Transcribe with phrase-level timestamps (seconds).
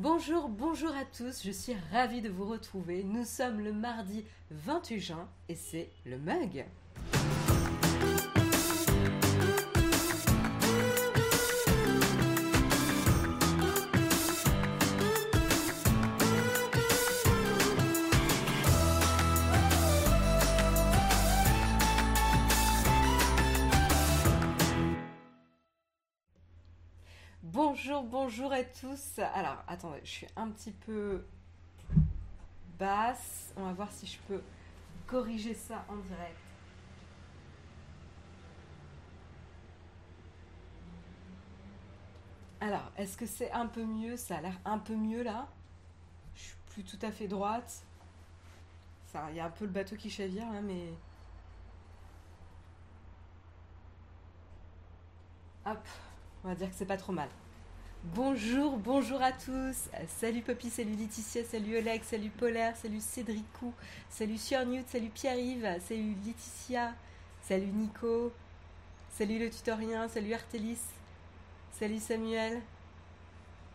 [0.00, 3.02] Bonjour, bonjour à tous, je suis ravie de vous retrouver.
[3.02, 6.64] Nous sommes le mardi 28 juin et c'est le mug.
[28.04, 29.18] Bonjour, à tous.
[29.18, 31.26] Alors, attendez, je suis un petit peu
[32.78, 33.52] basse.
[33.56, 34.40] On va voir si je peux
[35.06, 36.38] corriger ça en direct.
[42.60, 44.16] Alors, est-ce que c'est un peu mieux?
[44.16, 45.48] Ça a l'air un peu mieux là.
[46.34, 47.82] Je suis plus tout à fait droite.
[49.30, 50.92] Il y a un peu le bateau qui chavire là, mais.
[55.66, 55.86] Hop,
[56.44, 57.28] on va dire que c'est pas trop mal.
[58.04, 59.88] Bonjour, bonjour à tous.
[60.06, 63.74] Salut Poppy, salut Laetitia, salut Oleg, salut Polaire, salut Cédricou,
[64.08, 66.94] salut Newt, salut Pierre-Yves, salut Laetitia,
[67.42, 68.32] salut Nico,
[69.10, 70.78] salut le tutorien, salut Artelis,
[71.72, 72.62] salut Samuel,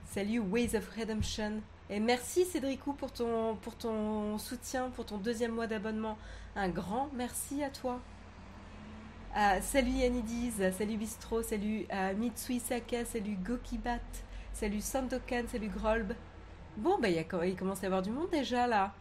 [0.05, 1.61] salut Ways of Redemption.
[1.89, 6.17] Et merci Cédricou pour ton, pour ton soutien, pour ton deuxième mois d'abonnement.
[6.55, 7.99] Un grand merci à toi.
[9.35, 13.97] Euh, salut Yanidiz, salut Bistro, salut euh, Mitsui Saka, salut Gokibat,
[14.53, 16.13] salut Sandokan, salut Grolb.
[16.77, 18.93] Bon, bah, il commence à y avoir du monde déjà là.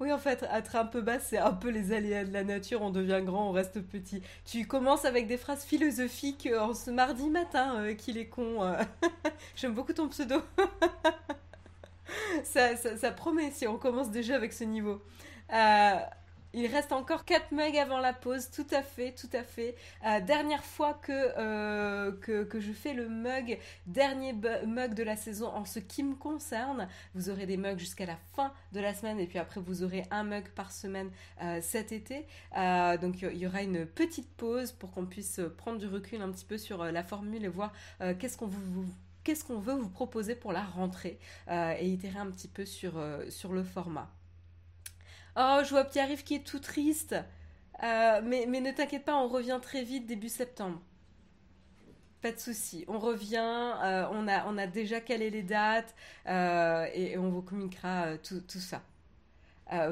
[0.00, 2.80] oui, en fait, être un peu bas, c'est un peu les aléas de la nature.
[2.80, 4.22] On devient grand, on reste petit.
[4.46, 8.60] Tu commences avec des phrases philosophiques euh, en ce mardi matin, qu'il est con.
[9.56, 10.36] J'aime beaucoup ton pseudo.
[12.44, 15.02] ça, promet si on commence déjà avec ce niveau.
[15.52, 15.96] Euh,
[16.54, 19.74] il reste encore 4 mugs avant la pause, tout à fait, tout à fait.
[20.06, 25.48] Euh, dernière fois euh, que, que, je fais le mug, dernier mug de la saison
[25.48, 26.88] en ce qui me concerne.
[27.14, 30.04] Vous aurez des mugs jusqu'à la fin de la semaine et puis après vous aurez
[30.10, 31.10] un mug par semaine
[31.60, 32.26] cet été.
[33.02, 36.46] donc il y, aura une petite pause pour qu'on puisse prendre du recul un petit
[36.46, 37.72] peu sur la formule et voir
[38.18, 38.86] qu'est-ce qu'on vous
[39.26, 42.96] qu'est-ce qu'on veut vous proposer pour la rentrée euh, et itérer un petit peu sur,
[42.96, 44.08] euh, le format.
[45.36, 47.16] Oh, je vois Pierre-Yves qui est tout triste.
[47.82, 50.80] Euh, mais, ne t'inquiète pas, on revient très vite début septembre.
[52.22, 53.74] Pas de souci, on revient,
[54.12, 54.28] on,
[54.58, 55.94] a, déjà calé les dates
[56.26, 58.80] et, on vous communiquera tout ça.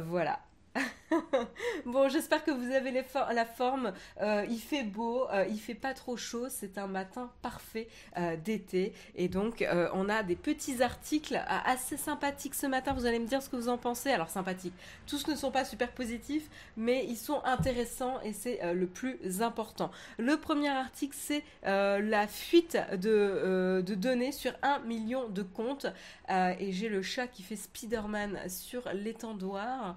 [0.07, 0.41] voilà.
[1.87, 3.93] bon, j'espère que vous avez la forme.
[4.21, 6.47] Euh, il fait beau, euh, il fait pas trop chaud.
[6.49, 8.93] C'est un matin parfait euh, d'été.
[9.15, 12.93] Et donc, on a des petits articles assez sympathiques ce matin.
[12.93, 14.11] Vous allez me dire ce que vous en pensez.
[14.11, 14.75] Alors, sympathiques.
[15.07, 19.91] Tous ne sont pas super positifs, mais ils sont intéressants et c'est le plus important.
[20.19, 25.87] Le premier article, c'est la fuite de, de, données sur un million de comptes.
[26.29, 29.97] et j'ai le chat qui fait Spider-Man sur l'étendoir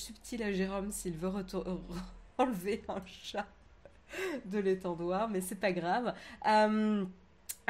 [0.00, 1.30] subtil à Jérôme s'il veut
[2.38, 3.46] enlever un chat
[4.44, 6.14] de l'étendoir, mais c'est pas grave.
[6.46, 7.04] Euh,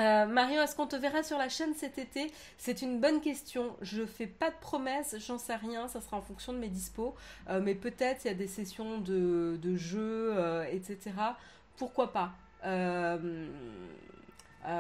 [0.00, 2.30] euh, Marion, est-ce qu'on te verra sur la chaîne cet été?
[2.56, 3.76] C'est une bonne question.
[3.80, 7.16] Je fais pas de promesses, j'en sais rien, ça sera en fonction de mes dispos.
[7.48, 10.36] Euh, mais peut-être il y a des sessions de, de jeux,
[10.70, 10.98] etc.
[11.76, 12.32] Pourquoi pas?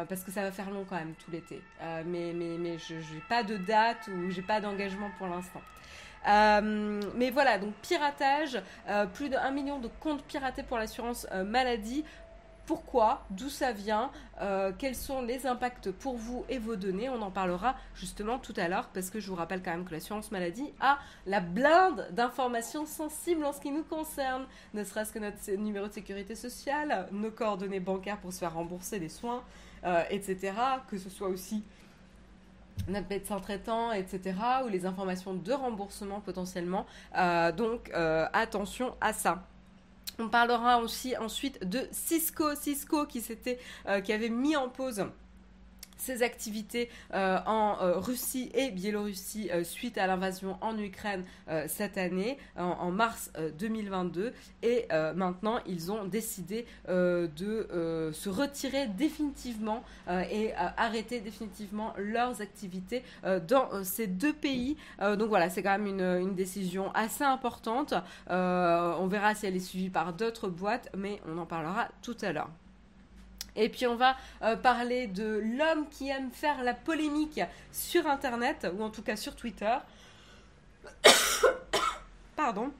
[0.08, 1.60] Parce que ça va faire long quand même tout l'été.
[2.06, 5.62] mais mais, mais je n'ai pas de date ou j'ai pas d'engagement pour l'instant.
[6.26, 11.26] Euh, mais voilà, donc piratage, euh, plus de 1 million de comptes piratés pour l'assurance
[11.32, 12.04] euh, maladie.
[12.66, 13.24] Pourquoi?
[13.30, 14.10] D'où ça vient?
[14.76, 17.08] Quels sont les impacts pour vous et vos données?
[17.08, 19.92] On en parlera justement tout à l'heure parce que je vous rappelle quand même que
[19.92, 25.18] l'assurance maladie a la blinde d'informations sensibles en ce qui nous concerne, ne serait-ce que
[25.18, 29.42] notre numéro de sécurité sociale, nos coordonnées bancaires pour se faire rembourser des soins,
[30.10, 30.52] etc.
[30.90, 31.64] Que ce soit aussi
[32.88, 34.34] notre médecin traitant, etc.,
[34.64, 36.86] ou les informations de remboursement potentiellement.
[37.16, 39.44] Euh, donc euh, attention à ça.
[40.18, 43.22] On parlera aussi ensuite de Cisco, Cisco qui
[43.86, 45.06] euh, qui avait mis en pause
[45.98, 51.24] ses activités euh, en euh, Russie et Biélorussie euh, suite à l'invasion en Ukraine
[51.66, 54.32] cette année, en, mars 2022.
[54.62, 63.02] Et maintenant, ils ont décidé de se retirer définitivement et arrêter définitivement leurs activités
[63.46, 64.76] dans ces deux pays.
[65.00, 67.94] donc voilà, c'est quand même une, une, décision assez importante.
[68.28, 72.32] on verra si elle est suivie par d'autres boîtes, mais on en parlera tout à
[72.32, 72.50] l'heure.
[73.58, 77.40] Et puis on va euh, parler de l'homme qui aime faire la polémique
[77.72, 79.76] sur Internet, ou en tout cas sur Twitter.
[82.36, 82.72] Pardon.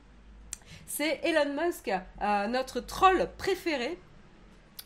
[0.87, 1.91] C'est Elon Musk,
[2.23, 3.99] euh, notre troll préféré.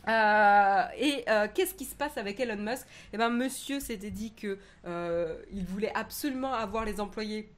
[0.07, 2.85] et qu'est-ce qui se passe avec Elon Musk?
[3.13, 4.57] Eh ben, monsieur s'était dit que
[5.51, 7.53] il voulait absolument avoir les employés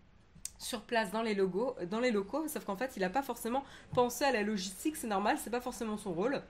[0.58, 3.64] sur place dans les, logos, dans les locaux, sauf qu'en fait, il n'a pas forcément
[3.94, 6.42] pensé à la logistique, c'est normal, c'est pas forcément son rôle.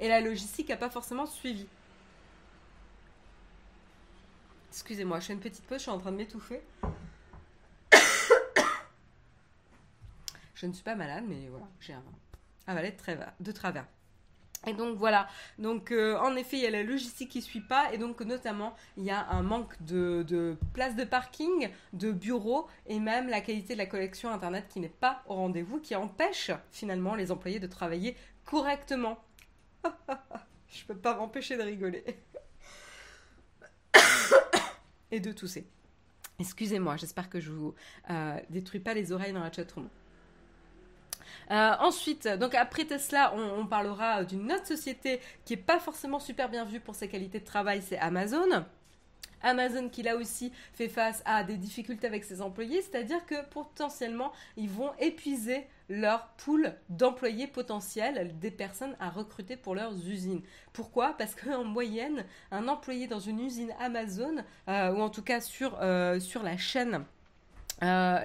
[0.00, 1.66] Et la logistique n'a pas forcément suivi.
[4.70, 6.60] Excusez-moi, je fais une petite pause, je suis en train de m'étouffer.
[10.54, 12.02] je ne suis pas malade, mais voilà, j'ai un
[12.66, 12.94] avalé
[13.40, 13.86] de travers.
[14.66, 15.28] Et donc voilà,
[15.58, 18.74] donc euh, en effet il y a la logistique qui suit pas et donc notamment
[18.96, 23.40] il y a un manque de, de places de parking, de bureaux et même la
[23.40, 27.60] qualité de la collection internet qui n'est pas au rendez-vous, qui empêche finalement les employés
[27.60, 29.18] de travailler correctement.
[30.68, 32.04] Je peux pas m'empêcher de rigoler
[35.10, 35.66] et de tousser.
[36.38, 37.74] Excusez-moi, j'espère que je vous
[38.10, 39.88] euh, détruis pas les oreilles dans la chatroom.
[41.50, 46.48] Euh, ensuite, donc après Tesla, on, parlera d'une autre société qui est pas forcément super
[46.48, 48.64] bien vue pour ses qualités de travail, c'est Amazon.
[49.42, 54.32] Amazon qui là aussi fait face à des difficultés avec ses employés, c'est-à-dire que potentiellement
[54.56, 60.42] ils vont épuiser leur pool d'employés potentiels, des personnes à recruter pour leurs usines.
[60.72, 61.14] Pourquoi?
[61.16, 64.36] Parce qu'en moyenne, un employé dans une usine Amazon,
[64.68, 67.04] euh, ou en tout cas sur, euh, la chaîne,
[67.82, 68.24] euh,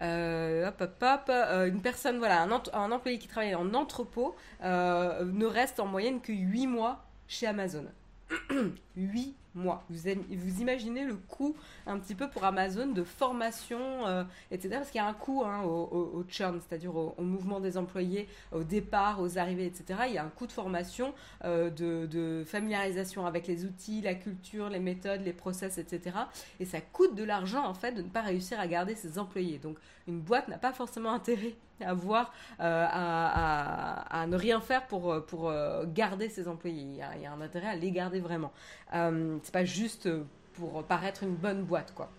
[0.00, 6.66] une personne, voilà, un, employé qui travaille en entrepôt ne reste en moyenne que 8
[6.66, 7.86] mois chez Amazon.
[8.96, 9.84] 8 mois.
[9.88, 11.54] Vous, imaginez le coût
[11.86, 14.70] un petit peu pour Amazon de formation, euh, etc.
[14.76, 18.64] Parce qu'il y a un coût hein, au, churn, c'est-à-dire au, mouvement des employés, au
[18.64, 20.00] départ, aux arrivées, etc.
[20.08, 24.68] Il y a un coût de formation, euh, de, familiarisation avec les outils, la culture,
[24.68, 26.16] les méthodes, les process, etc.
[26.60, 29.58] Et ça coûte de l'argent, en fait, de ne pas réussir à garder ses employés.
[29.58, 35.24] Donc, une boîte n'a pas forcément intérêt à voir, euh, à, ne rien faire pour,
[35.26, 35.52] pour
[35.86, 36.82] garder ses employés.
[36.82, 38.52] Il y, a, un intérêt à les garder vraiment
[38.90, 40.08] c'est pas juste
[40.54, 42.10] pour paraître une bonne boîte, quoi.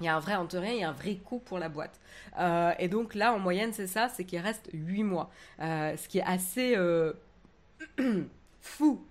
[0.00, 1.98] Il y a un vrai intérêt, il y a un vrai coût pour la boîte.
[2.38, 5.30] Euh, et donc là, en moyenne, c'est ça, c'est qu'il reste 8 mois.
[5.60, 7.12] Euh, ce qui est assez euh,
[8.60, 9.04] fou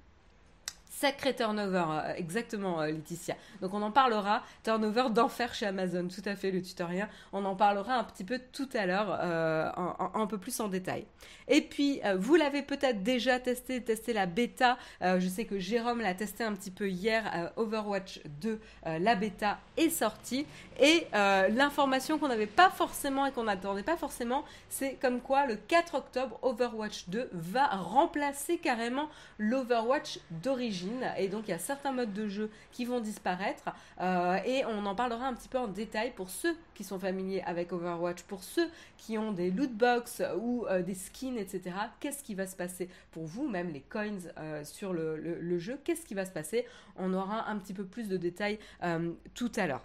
[1.00, 3.36] Sacré turnover, euh, exactement, euh, Laetitia.
[3.62, 4.42] Donc on en parlera.
[4.64, 7.08] Turnover d'enfer chez Amazon, tout à fait, le tutoriel.
[7.34, 9.70] On en parlera un petit peu tout à l'heure, euh,
[10.16, 11.06] un, peu plus en détail.
[11.48, 14.78] Et puis, vous l'avez peut-être déjà testé, testé la bêta.
[15.02, 17.52] je sais que Jérôme l'a testé un petit peu hier.
[17.56, 18.60] Overwatch 2,
[19.00, 20.46] la bêta est sortie.
[20.80, 25.56] Et l'information qu'on n'avait pas forcément et qu'on n'attendait pas forcément, c'est comme quoi le
[25.56, 30.87] 4 octobre, Overwatch 2 va remplacer carrément l'Overwatch d'origine.
[31.18, 33.64] Et donc, il y a certains modes de jeu qui vont disparaître.
[34.00, 37.42] Euh, et on en parlera un petit peu en détail pour ceux qui sont familiers
[37.44, 41.76] avec Overwatch, pour ceux qui ont des loot box ou euh, des skins, etc.
[42.00, 45.80] Qu'est-ce qui va se passer pour vous, même les coins euh, sur le, jeu?
[45.84, 46.66] Qu'est-ce qui va se passer?
[46.98, 48.60] On aura un petit peu plus de détails
[49.34, 49.82] tout à l'heure.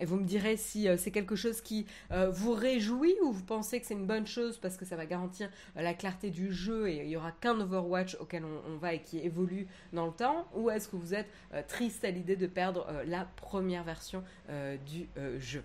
[0.00, 3.44] Et vous me direz si euh, c'est quelque chose qui euh, vous réjouit ou vous
[3.44, 6.52] pensez que c'est une bonne chose parce que ça va garantir euh, la clarté du
[6.52, 10.12] jeu et il n'y aura qu'un Overwatch auquel on, va et qui évolue dans le
[10.12, 10.48] temps?
[10.54, 11.28] Ou est-ce que vous êtes
[11.68, 14.24] triste à l'idée de perdre la première version
[14.86, 15.08] du
[15.38, 15.62] jeu?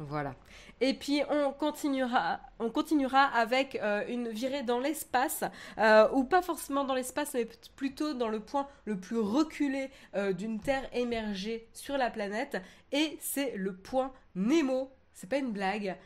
[0.00, 0.34] Voilà.
[0.80, 5.44] Et puis on continuera, on continuera avec euh, une virée dans l'espace,
[5.78, 7.46] euh, ou pas forcément dans l'espace, mais
[7.76, 13.18] plutôt dans le point le plus reculé euh, d'une Terre émergée sur la planète, et
[13.20, 14.90] c'est le point Nemo.
[15.12, 15.98] C'est pas une blague.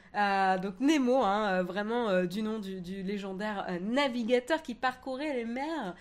[0.60, 5.94] donc Nemo, hein, vraiment du nom du, du légendaire navigateur qui parcourait les mers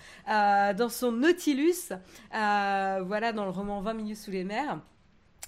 [0.76, 1.94] dans son Nautilus,
[2.32, 4.80] voilà dans le roman 20 minutes sous les mers.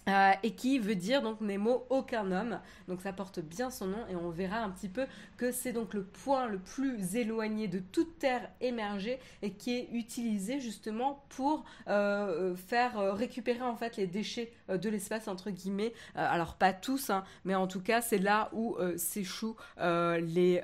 [0.07, 2.59] Euh, et qui veut dire donc Nemo aucun homme.
[2.87, 5.07] Donc ça porte bien son nom et on verra un petit peu
[5.37, 9.89] que c'est donc le point le plus éloigné de toute terre émergée et qui est
[9.93, 15.93] utilisé justement pour euh, faire euh, récupérer en fait les déchets de l'espace entre guillemets.
[16.13, 20.61] alors pas tous, hein, mais en tout cas c'est là où s'échouent les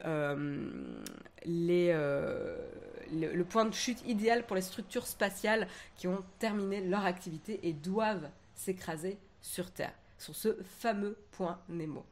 [3.14, 5.68] le point de chute idéal pour les structures spatiales
[5.98, 12.06] qui ont terminé leur activité et doivent s'écraser sur Terre, sur ce fameux point Nemo.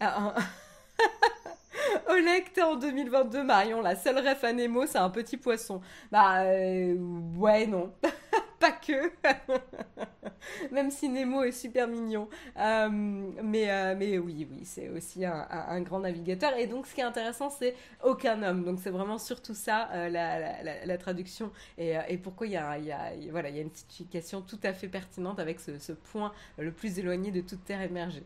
[0.00, 0.34] Ah,
[2.08, 3.80] Oleg, t'es en 2022, Marion.
[3.80, 5.80] La seule ref à Nemo, c'est un petit poisson.
[6.10, 6.94] Bah, euh,
[7.36, 7.92] ouais, non.
[8.58, 9.12] pas que.
[10.72, 12.28] Même si Nemo est super mignon.
[12.56, 16.56] Euh, mais, euh, mais oui, oui, c'est aussi un, grand navigateur.
[16.56, 17.74] Et donc, ce qui est intéressant, c'est
[18.04, 18.64] aucun homme.
[18.64, 21.52] Donc, c'est vraiment surtout ça, euh, la, traduction.
[21.76, 26.32] Et, pourquoi il y, a, une signification tout à fait pertinente avec ce, ce point
[26.58, 28.24] le plus éloigné de toute terre émergée.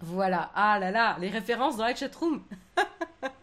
[0.00, 0.50] Voilà.
[0.54, 2.42] Ah là là, les références dans la chatroom.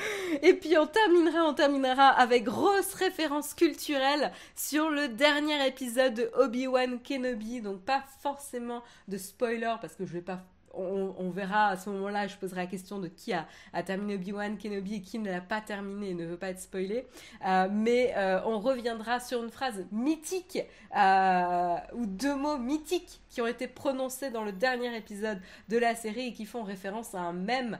[0.42, 6.30] Et puis on terminera, on terminera avec grosse référence culturelle sur le dernier épisode de
[6.34, 7.60] Obi-Wan Kenobi.
[7.60, 12.26] Donc pas forcément de spoiler parce que je vais pas on, verra à ce moment-là,
[12.26, 13.46] je poserai la question de qui a,
[13.84, 17.06] terminé Obi-Wan Kenobi et qui ne l'a pas terminé et ne veut pas être spoilé.
[17.46, 20.58] Euh, mais euh, on reviendra sur une phrase mythique
[20.96, 25.94] euh, ou deux mots mythiques qui ont été prononcés dans le dernier épisode de la
[25.94, 27.78] série et qui font référence à un mème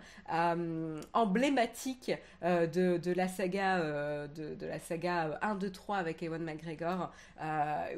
[1.12, 3.80] emblématique de, la saga
[4.28, 7.10] de, la saga 1, 2, 3 avec Ewan McGregor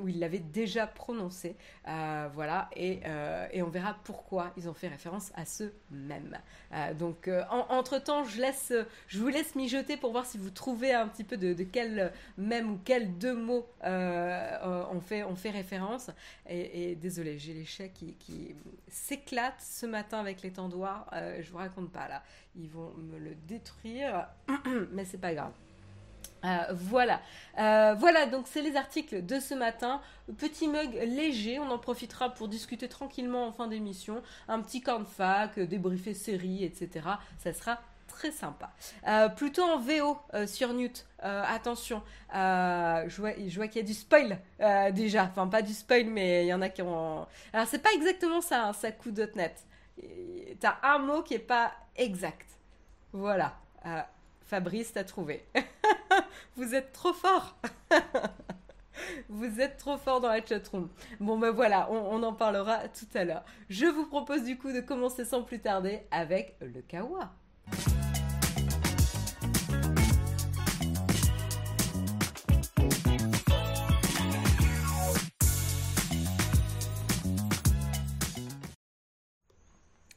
[0.00, 1.56] où il l'avait déjà prononcé.
[1.84, 3.00] voilà, et,
[3.52, 6.38] et on verra pourquoi ils ont fait référence à ce même.
[6.72, 8.72] Euh, donc, euh, entre temps, je, laisse,
[9.08, 12.72] je vous laisse mijoter pour voir si vous trouvez un petit peu de, quel même
[12.72, 16.10] ou quels deux mots euh, on, fait, on fait référence.
[16.48, 18.54] Et, désolé, j'ai les chats qui, qui
[18.88, 21.10] s'éclatent ce matin avec les tendoirs.
[21.40, 22.22] je vous raconte pas là.
[22.54, 24.28] Ils vont me le détruire,
[24.92, 25.52] mais c'est pas grave.
[26.44, 27.20] Euh, voilà,
[27.58, 30.00] euh, voilà donc c'est les articles de ce matin.
[30.38, 34.22] Petit mug léger, on en profitera pour discuter tranquillement en fin d'émission.
[34.48, 37.06] Un petit de fac, débriefer série, etc.
[37.38, 38.70] Ça sera très sympa.
[39.08, 41.06] Euh, plutôt en VO sur Newt.
[41.20, 44.38] attention, je vois, qu'il y a du spoil
[44.92, 45.24] déjà.
[45.24, 47.26] Enfin, pas du spoil, mais il y en a qui ont.
[47.52, 49.64] Alors, c'est pas exactement ça, hein, ça coup .net.
[50.60, 52.46] T'as un mot qui est pas exact.
[53.12, 53.54] Voilà.
[54.52, 55.46] Fabrice, t'as trouvé.
[56.56, 57.56] Vous êtes trop fort.
[59.30, 60.90] Vous êtes trop fort dans la chatroom.
[61.20, 63.46] Bon ben voilà, on, en parlera tout à l'heure.
[63.70, 67.32] Je vous propose du coup de commencer sans plus tarder avec le kawa.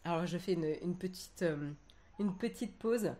[0.04, 1.64] Alors je fais une, euh,
[2.20, 3.14] une petite pause.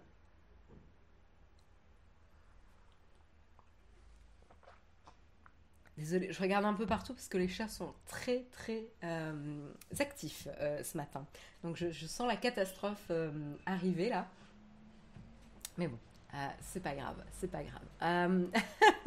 [5.98, 10.48] Désolée, je regarde un peu partout parce que les chats sont très très euh, actifs
[10.60, 11.26] euh, ce matin.
[11.64, 13.32] Donc je, sens la catastrophe euh,
[13.66, 14.28] arriver là.
[15.78, 15.98] Mais bon,
[16.36, 17.82] euh, c'est pas grave, c'est pas grave.
[18.02, 18.46] Euh,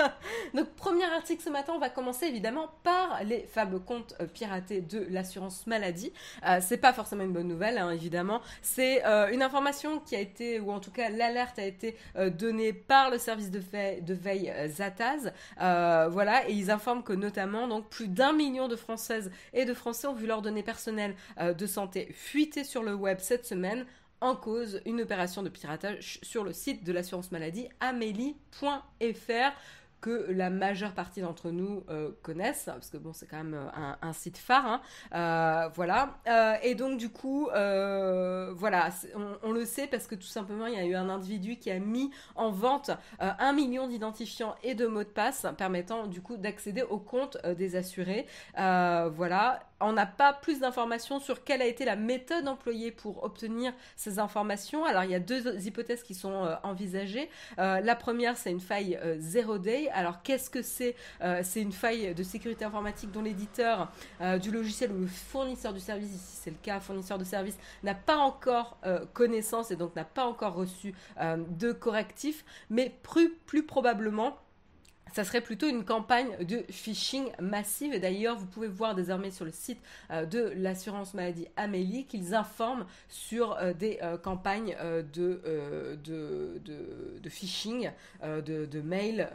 [0.54, 4.80] donc, premier article ce matin, on va commencer évidemment par les fameux comptes euh, piratés
[4.80, 6.12] de l'assurance maladie.
[6.60, 8.40] c'est pas forcément une bonne nouvelle, hein, évidemment.
[8.62, 13.10] C'est une information qui a été, ou en tout cas l'alerte a été donnée par
[13.10, 13.60] le service de,
[14.00, 15.32] de veille Zataz.
[15.58, 20.06] voilà, et ils informent que notamment, donc, plus d'un million de Françaises et de Français
[20.06, 23.84] ont vu leurs données personnelles de santé fuiter sur le web cette semaine
[24.20, 29.52] en cause une opération de piratage sur le site de l'assurance maladie amélie.fr
[30.00, 33.92] que la majeure partie d'entre nous euh, connaissent, parce que bon, c'est quand même euh,
[34.00, 34.80] un, site phare, hein.
[35.14, 36.18] euh, voilà.
[36.62, 38.90] et donc du coup, voilà,
[39.42, 41.78] on, le sait parce que tout simplement, il y a eu un individu qui a
[41.78, 46.82] mis en vente un million d'identifiants et de mots de passe permettant du coup d'accéder
[46.82, 49.60] au compte des assurés, voilà.
[49.80, 54.18] On n'a pas plus d'informations sur quelle a été la méthode employée pour obtenir ces
[54.18, 54.84] informations.
[54.84, 57.30] Alors il y a deux hypothèses qui sont envisagées.
[57.56, 62.14] la première, c'est une faille zero day alors qu'est-ce que c'est euh, C'est une faille
[62.14, 66.50] de sécurité informatique dont l'éditeur euh, du logiciel ou le fournisseur du service, ici c'est
[66.50, 70.54] le cas, fournisseur de service, n'a pas encore euh, connaissance et donc n'a pas encore
[70.54, 74.36] reçu de correctif, mais plus probablement
[75.12, 77.94] ça serait plutôt une campagne de phishing massive.
[77.94, 79.78] Et d'ailleurs, vous pouvez voir désormais sur le site
[80.10, 84.76] euh, de l'assurance maladie Amélie qu'ils informent sur euh, des euh, campagnes
[85.12, 85.40] de,
[86.04, 87.90] de, phishing,
[88.22, 89.28] de, de mails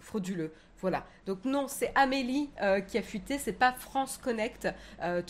[0.00, 0.50] frauduleux.
[0.80, 1.04] Voilà.
[1.26, 2.50] Donc non, c'est Amélie
[2.88, 4.68] qui a fuité, c'est pas France Connect,
[5.02, 5.22] euh,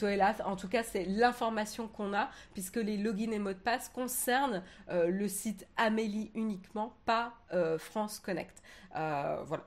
[0.45, 4.63] En tout cas, c'est l'information qu'on a, puisque les logins et mots de passe concernent
[4.91, 7.35] le site Amélie uniquement, pas
[7.79, 8.63] France Connect.
[8.93, 9.65] voilà.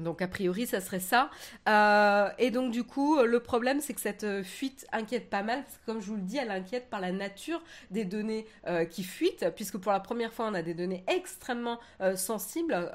[0.00, 1.30] Donc a priori, ça serait ça.
[1.68, 5.62] Euh, et donc du coup, le problème, c'est que cette euh, fuite inquiète pas mal,
[5.62, 8.84] parce que comme je vous le dis, elle inquiète par la nature des données euh,
[8.84, 11.78] qui fuitent, puisque pour la première fois, on a des données extrêmement
[12.16, 12.90] sensibles,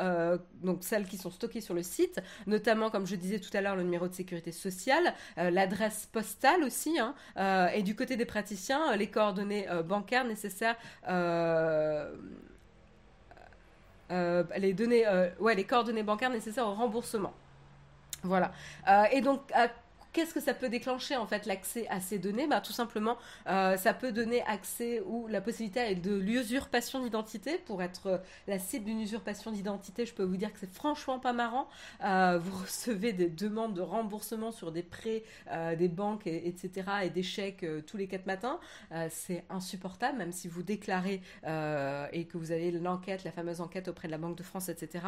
[0.61, 3.75] donc celles qui sont stockées sur le site, notamment, comme je disais tout à l'heure,
[3.75, 7.15] le numéro de sécurité sociale, l'adresse postale aussi, hein,
[7.73, 10.75] et du côté des praticiens, les coordonnées bancaires nécessaires
[14.09, 17.33] les données, euh, ouais, les coordonnées bancaires nécessaires au remboursement.
[18.23, 18.51] Voilà.
[18.87, 19.41] Euh, et donc,
[20.15, 22.47] qu'est-ce que ça peut déclencher en fait l'accès à ces données?
[22.47, 23.17] Bah, Tout simplement,
[23.47, 27.57] euh, ça peut donner accès ou la possibilité de l'usurpation d'identité.
[27.65, 28.17] Pour être euh,
[28.47, 31.67] la cible d'une usurpation d'identité, je peux vous dire que c'est franchement pas marrant.
[32.05, 35.23] Euh, vous recevez des demandes de remboursement sur des prêts
[35.77, 36.69] des banques, etc.,
[37.03, 38.59] et des chèques tous les quatre matins.
[39.09, 44.07] c'est insupportable, même si vous déclarez et que vous avez l'enquête, la fameuse enquête auprès
[44.07, 45.03] de la Banque de France, etc.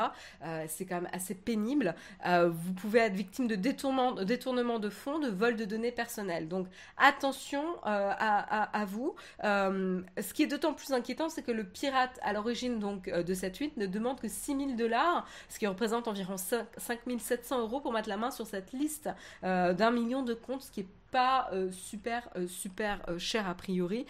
[0.68, 1.96] c'est quand même assez pénible.
[2.26, 6.48] vous pouvez être victime de détournement, détournement de fonds, de vol de données personnelles.
[6.48, 9.16] Donc attention euh, à, vous.
[9.44, 13.24] Euh, ce qui est d'autant plus inquiétant, c'est que le pirate à l'origine donc euh,
[13.24, 17.94] de cette fuite ne demande que 6000 dollars, ce qui représente environ 5700 euros pour
[17.94, 19.10] mettre la main sur cette liste
[19.44, 24.06] d'un million de comptes, ce qui pas euh, super euh, super euh, cher a priori.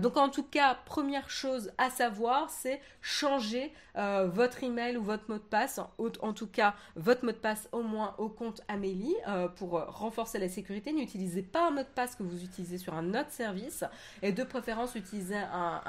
[0.00, 5.38] donc en tout cas, première chose à savoir, c'est changer votre email ou votre mot
[5.38, 9.14] de passe, en, tout cas votre mot de passe au moins au compte Amélie
[9.56, 10.92] pour renforcer la sécurité.
[10.92, 13.84] N'utilisez pas un mot de passe que vous utilisez sur un autre service
[14.22, 15.80] et de préférence utilisez un,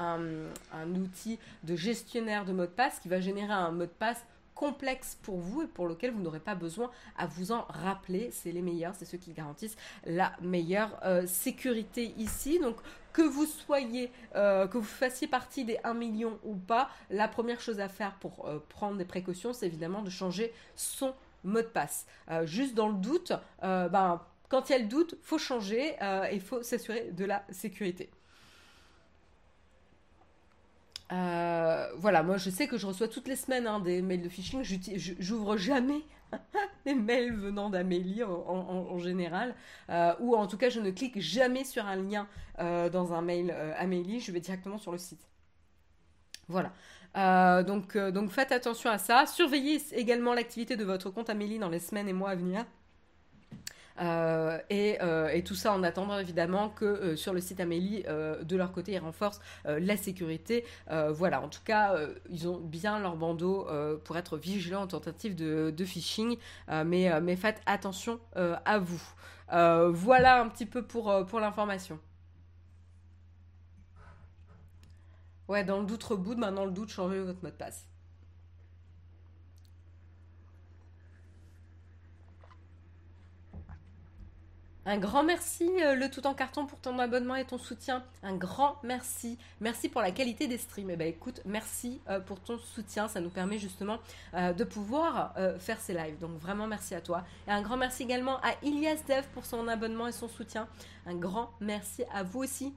[0.74, 4.26] un outil de gestionnaire de mot de passe qui va générer un mot de passe
[4.58, 8.30] complexe pour vous et pour lequel vous n'aurez pas besoin à vous en rappeler.
[8.32, 12.60] C'est les meilleurs, c'est ceux qui garantissent la meilleure euh, sécurité ici.
[12.60, 12.78] Donc
[13.14, 17.62] que vous soyez, euh, que vous fassiez partie des 1 million ou pas, la première
[17.62, 21.68] chose à faire pour euh, prendre des précautions, c'est évidemment de changer son mot de
[21.68, 22.08] passe.
[22.44, 26.42] juste dans le doute, ben, quand il y a le doute, faut changer et il
[26.42, 28.10] faut s'assurer de la sécurité.
[31.12, 34.30] Euh, voilà, moi je sais que je reçois toutes les semaines hein, des mails de
[34.30, 34.62] phishing.
[35.20, 36.02] J'ouvre jamais
[36.86, 39.56] les mails venant d'Amélie en, général,
[39.90, 42.28] euh, ou en tout cas je ne clique jamais sur un lien
[42.60, 44.20] euh, dans un mail Amélie.
[44.20, 45.26] Je vais directement sur le site.
[46.50, 46.72] Voilà.
[47.64, 49.26] donc, donc faites attention à ça.
[49.26, 52.66] Surveillez également l'activité de votre compte Amélie dans les semaines et mois à venir.
[54.00, 58.56] Euh, euh, et, tout ça en attendant évidemment que euh, sur le site Amélie, de
[58.56, 60.66] leur côté, ils renforcent la sécurité.
[61.10, 61.96] voilà, en tout cas,
[62.30, 63.68] ils ont bien leur bandeau
[64.04, 66.38] pour être vigilants en tentative de, phishing,
[66.86, 69.02] mais, mais faites attention à vous.
[69.50, 72.00] voilà un petit peu pour, pour l'information.
[75.48, 77.88] Ouais, dans le doute reboot, maintenant le doute, changez votre mot de passe.
[84.90, 88.06] Un grand merci, euh, le tout en carton, pour ton abonnement et ton soutien.
[88.24, 89.38] Un grand merci.
[89.60, 90.90] Merci pour la qualité des streams.
[90.90, 93.10] Et eh ben écoute, merci euh, pour ton soutien.
[93.10, 93.98] Ça nous permet justement
[94.34, 96.18] euh, de pouvoir faire ces lives.
[96.20, 97.26] Donc vraiment merci à toi.
[97.50, 100.70] Et un grand merci également à Ilias Dev pour son abonnement et son soutien.
[101.06, 102.74] Un grand merci à vous aussi.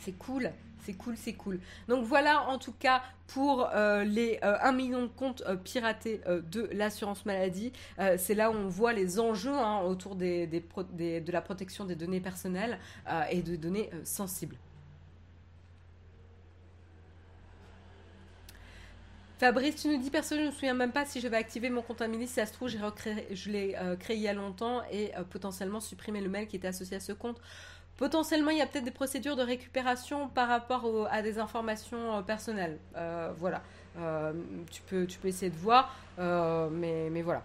[0.00, 0.52] C'est cool.
[0.90, 1.60] C'est cool, c'est cool.
[1.86, 6.20] Donc voilà en tout cas pour euh, les 1 euh, million de comptes euh, piratés
[6.26, 7.72] de l'assurance maladie.
[8.18, 12.18] c'est là où on voit les enjeux hein, autour des, de la protection des données
[12.18, 12.80] personnelles
[13.30, 14.56] et de données sensibles.
[19.38, 21.70] Fabrice, tu nous dis, personne je ne me souviens même pas si je vais activer
[21.70, 22.26] mon compte Amélie.
[22.26, 26.28] Si ça se trouve, je l'ai créé il y a longtemps et potentiellement supprimer le
[26.28, 27.40] mail qui était associé à ce compte.
[28.00, 32.22] Potentiellement, il y a peut-être des procédures de récupération par rapport à des informations euh,
[32.22, 32.78] personnelles.
[32.96, 33.62] Euh, voilà.
[33.98, 34.32] Euh,
[34.70, 37.44] tu, peux, tu peux essayer de voir, mais, mais voilà.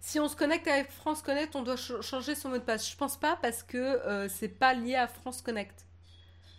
[0.00, 2.90] Si on se connecte avec France Connect, on doit changer son mot de passe.
[2.90, 5.84] Je pense pas parce que c'est pas lié à France Connect.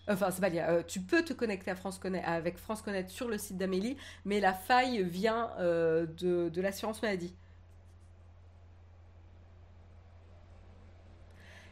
[0.08, 0.84] Enfin, c'est pas lié.
[0.88, 4.40] tu peux te connecter à France Connect, avec France Connect sur le site d'Amélie, mais
[4.40, 7.34] la faille vient de, de l'assurance maladie.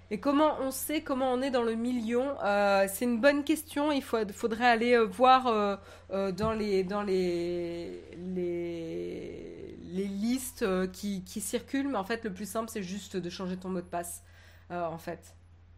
[0.10, 3.91] Et comment on sait comment on est dans le million euh, C'est une bonne question.
[3.91, 11.88] Il faudrait aller euh, voir euh, dans les dans les les, listes qui, qui, circulent.
[11.89, 14.24] Mais en fait, le plus simple, c'est juste de changer ton mot de passe.
[14.70, 15.36] en fait,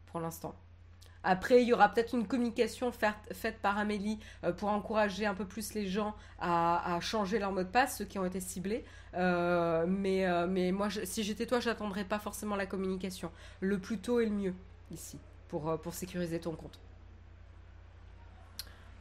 [0.08, 0.56] pour l'instant.
[1.24, 5.46] Après, il y aura peut-être une communication faite par Amélie euh, pour encourager un peu
[5.46, 8.86] plus les gens à, changer leur mot de passe, ceux qui ont été ciblés.
[9.16, 13.32] Euh, mais, euh, mais moi, si j'étais toi, j'attendrais pas forcément la communication.
[13.60, 14.54] Le plus tôt est le mieux
[14.92, 16.80] ici pour, pour sécuriser ton compte.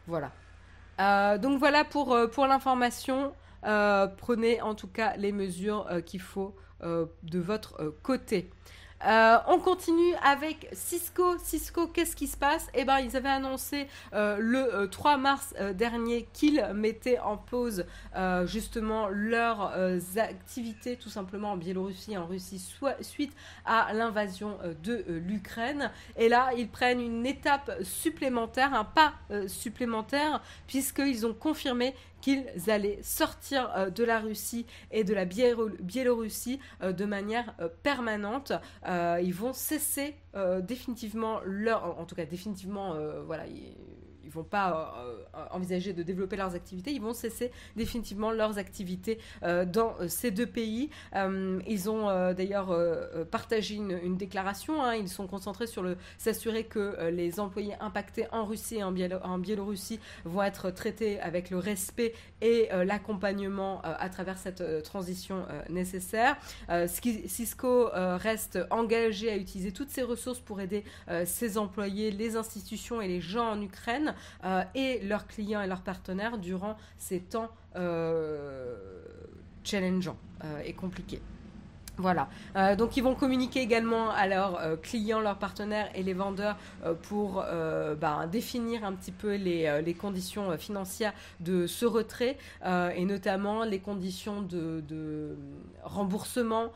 [0.09, 0.33] Voilà.
[1.37, 3.33] donc voilà pour, pour l'information.
[3.63, 8.51] prenez en tout cas les mesures qu'il faut de votre côté.
[9.07, 11.39] Euh, on continue avec Cisco.
[11.39, 12.67] Cisco, qu'est-ce qui se passe?
[12.75, 17.87] Eh ben, ils avaient annoncé euh, le 3 euh, mars dernier qu'ils mettaient en pause
[18.45, 19.73] justement leurs
[20.17, 22.63] activités tout simplement en Biélorussie en Russie
[23.01, 23.33] suite
[23.65, 25.91] à l'invasion de l'Ukraine.
[26.17, 29.15] Et là, ils prennent une étape supplémentaire, un pas
[29.47, 37.05] supplémentaire, puisqu'ils ont confirmé qu'ils allaient sortir de la Russie et de la Biélorussie de
[37.05, 38.53] manière permanente.
[38.87, 40.17] ils vont cesser
[40.63, 43.45] définitivement leur, en tout cas définitivement, voilà
[44.29, 48.59] ils vont pas euh, euh, envisager de développer leurs activités, ils vont cesser définitivement leurs
[48.59, 50.91] activités euh, dans ces deux pays.
[51.67, 52.77] ils ont d'ailleurs
[53.31, 54.95] partagé une, déclaration, hein.
[54.95, 59.39] ils sont concentrés sur le s'assurer que les employés impactés en Russie et en, en
[59.39, 66.37] Biélorussie vont être traités avec le respect et l'accompagnement à travers cette transition nécessaire.
[66.87, 70.85] Cisco reste engagé à utiliser toutes ses ressources pour aider
[71.25, 74.15] ses employés, les institutions et les gens en Ukraine
[74.45, 78.77] euh, et leurs clients et leurs partenaires durant ces temps euh,
[79.65, 81.21] challengeants euh, et compliqués.
[81.99, 82.29] Voilà.
[82.57, 86.57] Euh, donc ils vont communiquer également à leurs euh, clients, leurs partenaires et les vendeurs
[86.85, 87.45] euh, pour
[88.01, 94.43] ben, définir un petit peu les, conditions financières de ce retrait et notamment les conditions
[94.43, 95.37] de,
[95.83, 96.73] remboursement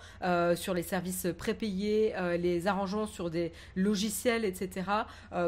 [0.54, 4.82] sur les services prépayés, les arrangements sur des logiciels, etc.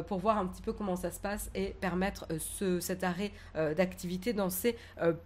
[0.07, 4.33] pour voir un petit peu comment ça se passe et permettre ce, cet arrêt d'activité
[4.33, 4.77] dans ces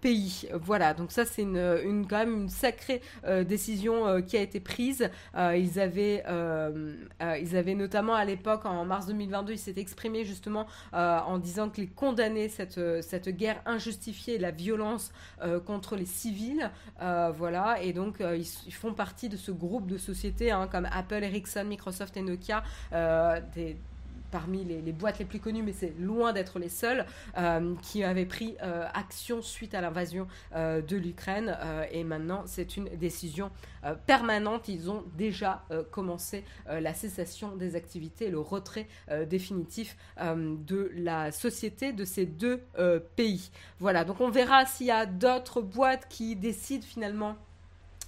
[0.01, 0.49] pays.
[0.55, 0.95] Voilà.
[0.95, 3.03] Donc ça c'est une, quand même une sacrée
[3.45, 5.11] décision qui a été prise.
[5.37, 9.81] Euh, ils, avaient, euh, euh, ils avaient notamment à l'époque, en mars 2022, ils s'étaient
[9.81, 15.13] exprimés justement en disant qu'ils condamnaient cette, cette guerre injustifiée la violence
[15.67, 16.71] contre les civils.
[17.01, 21.65] voilà, et donc ils, font partie de ce groupe de sociétés hein, comme Apple, Ericsson,
[21.65, 22.63] Microsoft et Nokia,
[23.55, 23.77] des
[24.31, 28.27] parmi les, boîtes les plus connues, mais c'est loin d'être les seules, euh, qui avaient
[28.27, 31.57] pris euh, action suite à l'invasion euh, de l'Ukraine.
[31.93, 33.51] et maintenant, c'est une décision
[34.07, 34.69] permanente.
[34.69, 38.87] Ils ont déjà commencé la cessation des activités, le retrait
[39.27, 42.63] définitif de la société de ces deux
[43.17, 43.51] pays.
[43.79, 47.37] Voilà, donc on verra s'il y a d'autres boîtes qui décident finalement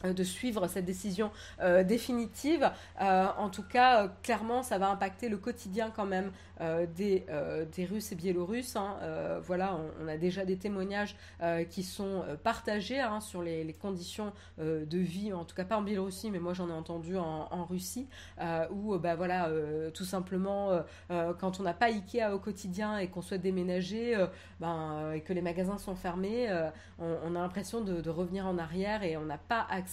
[0.04, 2.70] de suivre cette décision euh, définitive.
[3.00, 6.32] Euh, en tout cas, clairement, ça va impacter le quotidien quand même
[6.94, 7.24] des,
[7.74, 8.76] des, Russes et Biélorusses.
[8.76, 8.98] Hein.
[9.42, 11.16] voilà, on, a déjà des témoignages
[11.70, 16.30] qui sont partagés hein, sur les, conditions de vie, en tout cas pas en Biélorussie,
[16.30, 18.08] mais moi j'en ai entendu en, Russie,
[18.70, 19.48] où bah, voilà,
[19.94, 24.14] tout simplement, quand on n'a pas Ikea au quotidien et qu'on souhaite déménager,
[24.60, 26.46] ben, et que les magasins sont fermés,
[26.98, 29.89] on, a l'impression de, revenir en arrière et on n'a pas accès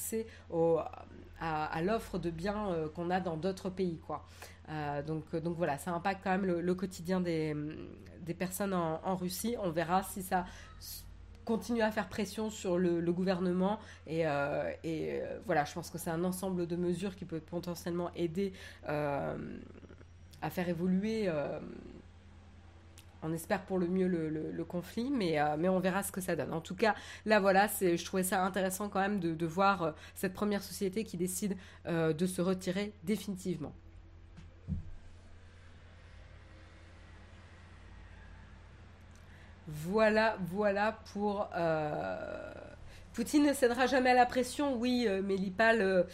[1.40, 4.00] à, l'offre de biens euh, qu'on a dans d'autres pays.
[4.06, 4.26] Quoi.
[4.70, 7.56] Euh, donc, euh, donc voilà, ça impacte quand même le, quotidien des,
[8.22, 9.56] des personnes en, Russie.
[9.62, 10.46] On verra si ça
[11.46, 13.80] continue à faire pression sur le, gouvernement.
[14.06, 14.24] Et,
[14.84, 18.54] et voilà, je pense que c'est un ensemble de mesures qui peut potentiellement aider
[18.86, 21.30] à faire évoluer
[23.28, 26.36] on espère pour le mieux le, conflit, mais, euh, mais on verra ce que ça
[26.36, 26.54] donne.
[26.54, 30.34] En tout cas, là voilà, je trouvais ça intéressant quand même de, voir euh, cette
[30.34, 31.56] première société qui décide
[31.88, 33.74] euh, de se retirer définitivement.
[39.68, 41.50] Voilà, voilà pour...
[43.14, 46.06] Poutine ne cédera jamais à la pression, oui, mais Lipal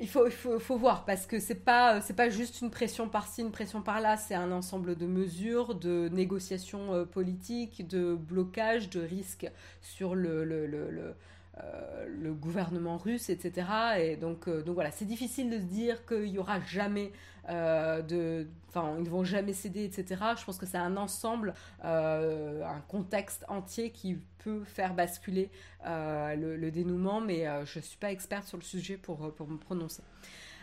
[0.00, 3.42] il faut, faut, faut, voir parce que c'est pas c'est pas juste une pression par-ci,
[3.42, 9.00] une pression par-là, c'est un ensemble de mesures, de négociations euh, politiques, de blocage, de
[9.00, 9.50] risques
[9.82, 11.14] sur le, le, le, le
[11.58, 13.66] euh, le gouvernement russe, etc.
[13.98, 17.12] Et donc, euh, donc voilà, c'est difficile de se dire qu'il y aura jamais
[17.48, 20.22] de, enfin, ils vont jamais céder, etc.
[20.38, 25.50] Je pense que c'est un ensemble, un contexte entier qui peut faire basculer
[25.86, 29.30] euh, le, dénouement, mais euh, je ne suis pas experte sur le sujet pour, euh,
[29.30, 30.02] pour me prononcer.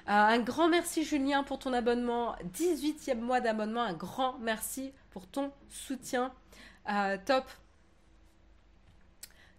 [0.08, 5.52] un grand merci Julien pour ton abonnement, 18e mois d'abonnement, un grand merci pour ton
[5.70, 6.32] soutien.
[7.26, 7.46] top,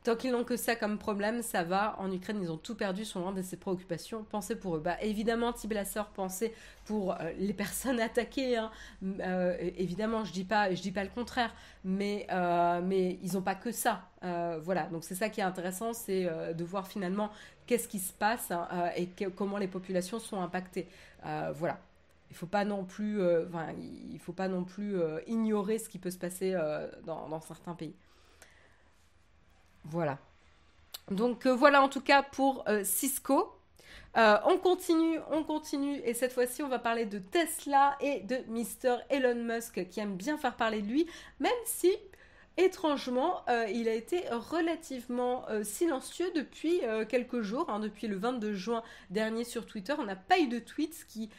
[0.06, 1.96] Tant qu'ils n'ont que ça comme problème, ça va.
[1.98, 4.22] En Ukraine, ils ont tout perdu, sont loin de ses préoccupations.
[4.22, 4.78] Pensez pour eux.
[4.78, 8.56] Bah, évidemment, Tiblasseur, pensez pour euh, les personnes attaquées.
[8.56, 8.70] Hein.
[9.02, 13.42] Euh, évidemment, je dis pas, je dis pas le contraire, mais euh, mais ils n'ont
[13.42, 14.08] pas que ça.
[14.62, 14.84] voilà.
[14.92, 17.32] Donc c'est ça qui est intéressant, c'est de voir finalement
[17.66, 20.86] qu'est-ce qui se passe hein, et comment les populations sont impactées.
[21.24, 21.80] voilà
[22.30, 23.20] il faut pas non plus,
[24.12, 26.56] il faut pas non plus ignorer ce qui peut se passer
[27.04, 27.94] dans, certains pays.
[29.90, 30.18] Voilà.
[31.10, 33.52] Donc euh, voilà en tout cas pour euh, Cisco.
[34.16, 38.38] Euh, on continue, on continue, et cette fois-ci, on va parler de Tesla et de
[38.48, 38.96] Mr.
[39.10, 41.06] Elon Musk, qui aime bien faire parler de lui,
[41.38, 41.92] même si
[42.56, 48.16] étrangement, euh, il a été relativement euh, silencieux depuis euh, quelques jours, hein, depuis le
[48.16, 49.94] 22 juin dernier sur Twitter.
[49.98, 51.30] On n'a pas eu de tweets, ce qui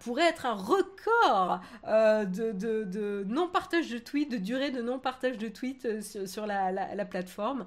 [0.00, 6.46] pourrait être un record de, non-partage de tweets, de durée de non-partage de tweets sur,
[6.46, 7.64] la, plateforme.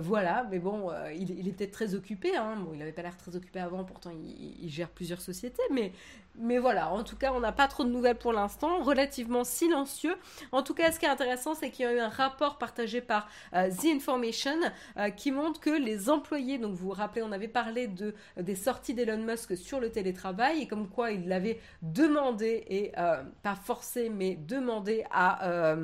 [0.00, 2.36] voilà, mais bon, il, était très occupé.
[2.36, 2.56] Hein.
[2.56, 5.92] Bon, il n'avait pas l'air très occupé avant, pourtant il, gère plusieurs sociétés, mais,
[6.38, 10.16] mais voilà, en tout cas, on n'a pas trop de nouvelles pour l'instant, relativement silencieux.
[10.52, 13.00] En tout cas, ce qui est intéressant, c'est qu'il y a eu un rapport partagé
[13.00, 14.56] par euh, The Information
[14.96, 18.54] euh, qui montre que les employés, donc vous vous rappelez, on avait parlé de, des
[18.54, 23.56] sorties d'Elon Musk sur le télétravail et comme quoi il l'avait demandé, et euh, pas
[23.56, 25.76] forcé, mais demandé à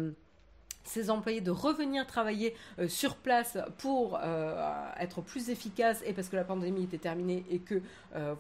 [0.85, 2.55] ses employés de revenir travailler
[2.89, 4.21] sur place pour
[4.99, 7.81] être plus efficaces et parce que la pandémie était terminée et que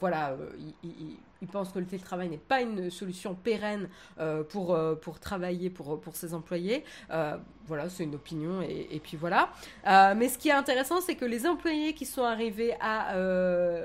[0.00, 0.36] voilà,
[0.82, 3.88] il, il pense que le télétravail n'est pas une solution pérenne
[4.20, 6.84] euh, pour, euh, pour travailler pour, pour ses employés.
[7.10, 9.50] Euh, voilà, c'est une opinion et, puis voilà.
[9.86, 12.74] mais ce qui est intéressant, c'est que les employés qui sont arrivés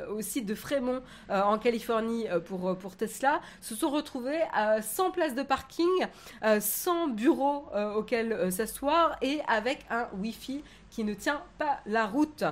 [0.10, 4.42] au site de Fremont en Californie pour, pour Tesla se sont retrouvés
[4.82, 6.08] sans place de parking,
[6.60, 7.66] sans bureau
[7.96, 12.44] auquel s'asseoir et avec un Wi-Fi qui ne tient pas la route.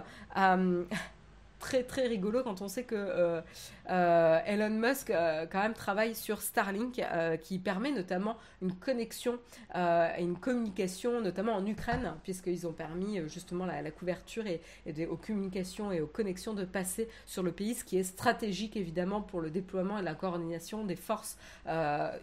[1.60, 3.42] Très très rigolo quand on sait que
[3.90, 9.40] euh, Elon Musk euh, quand même travaille sur Starlink euh, qui permet notamment une connexion
[9.76, 14.62] et une communication notamment en Ukraine puisqu'ils ont permis justement la, couverture et,
[15.08, 19.22] aux communications et aux connexions de passer sur le pays ce qui est stratégique évidemment
[19.22, 21.38] pour le déploiement et la coordination des forces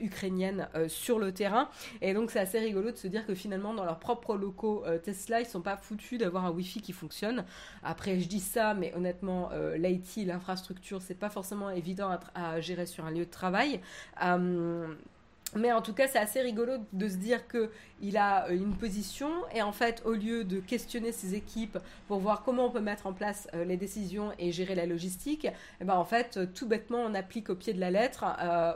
[0.01, 1.69] ukrainiennes sur le terrain.
[2.01, 5.41] Et donc c'est assez rigolo de se dire que finalement dans leurs propres locaux Tesla
[5.41, 7.45] ils sont pas foutus d'avoir un Wi-Fi qui fonctionne.
[7.83, 9.32] Après je dis ça mais honnêtement
[9.77, 13.81] l'IT l'infrastructure c'est pas forcément évident à, gérer sur un lieu de travail.
[14.23, 14.95] Euh,
[15.55, 19.31] mais en tout cas, c'est assez rigolo de se dire que il a une position
[19.55, 23.07] et en fait, au lieu de questionner ses équipes pour voir comment on peut mettre
[23.07, 25.47] en place euh, les décisions et gérer la logistique,
[25.81, 28.73] eh ben en fait, tout bêtement, on applique au pied de la lettre euh,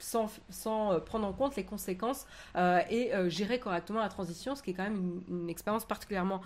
[0.00, 0.30] sans,
[0.66, 4.70] euh, prendre en compte les conséquences euh, et euh, gérer correctement la transition, ce qui
[4.70, 6.42] est quand même une, expérience particulièrement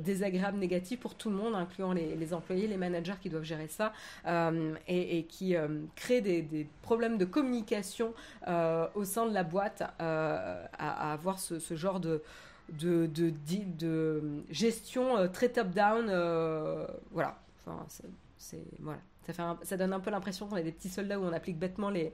[0.00, 3.92] désagréable, négative pour tout le monde, incluant les, employés, les managers qui doivent gérer ça
[4.86, 5.56] et, qui
[5.96, 8.14] crée des, problèmes de communication
[8.46, 12.22] au sein de la boîte à, avoir ce, genre de,
[12.70, 16.06] de gestion très top-down.
[17.10, 17.38] voilà.
[17.66, 17.84] Enfin,
[18.38, 19.00] c'est voilà.
[19.32, 22.12] Ça, donne un peu l'impression qu'on est des petits soldats où on applique bêtement les,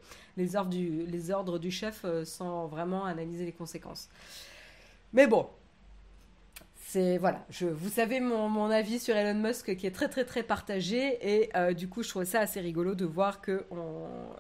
[0.57, 4.09] ordres, du, chef euh, sans vraiment analyser les conséquences.
[5.13, 5.49] Mais bon,
[7.19, 11.51] voilà, vous savez mon, avis sur Elon Musk qui est très très très partagé et
[11.57, 13.65] euh, du coup je trouvais ça assez rigolo de voir que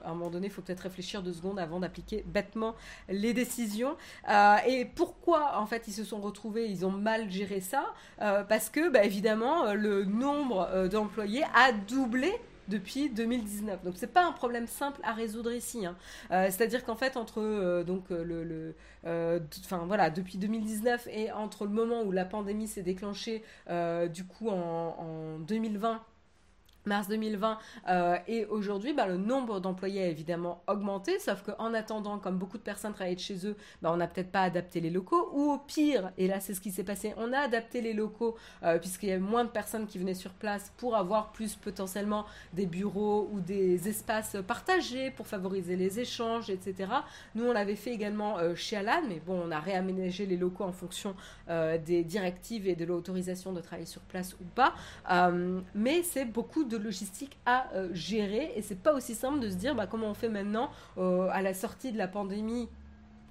[0.04, 2.74] un moment donné il faut peut-être réfléchir deux secondes avant d'appliquer bêtement
[3.08, 3.96] les décisions.
[4.28, 7.92] Euh, et pourquoi en fait ils se sont retrouvés ils ont mal géré ça?
[8.18, 12.32] Parce que bah, évidemment le nombre d'employés a doublé
[12.68, 13.82] depuis 2019.
[13.82, 15.86] Donc c'est pas un problème simple à résoudre ici.
[15.86, 15.96] Hein.
[16.30, 18.74] Euh, c'est-à-dire qu'en fait entre euh, donc euh, le,
[19.64, 23.42] enfin voilà depuis 2019 et entre le moment où la pandémie s'est déclenchée
[24.12, 26.02] du coup en 2020
[26.86, 32.18] mars 2020 euh, et aujourd'hui, bah, le nombre d'employés a évidemment augmenté, sauf qu'en attendant,
[32.18, 34.90] comme beaucoup de personnes travaillent de chez eux, bah, on n'a peut-être pas adapté les
[34.90, 37.92] locaux, ou au pire, et là c'est ce qui s'est passé, on a adapté les
[37.92, 41.54] locaux euh, puisqu'il y avait moins de personnes qui venaient sur place pour avoir plus
[41.56, 46.90] potentiellement des bureaux ou des espaces partagés pour favoriser les échanges, etc.
[47.34, 50.64] Nous, on l'avait fait également euh, chez Alan, mais bon, on a réaménagé les locaux
[50.64, 51.14] en fonction
[51.48, 54.74] des directives et de l'autorisation de travailler sur place ou pas,
[55.74, 59.56] mais c'est beaucoup de logistique à euh, gérer et c'est pas aussi simple de se
[59.56, 62.68] dire bah, comment on fait maintenant euh, à la sortie de la pandémie?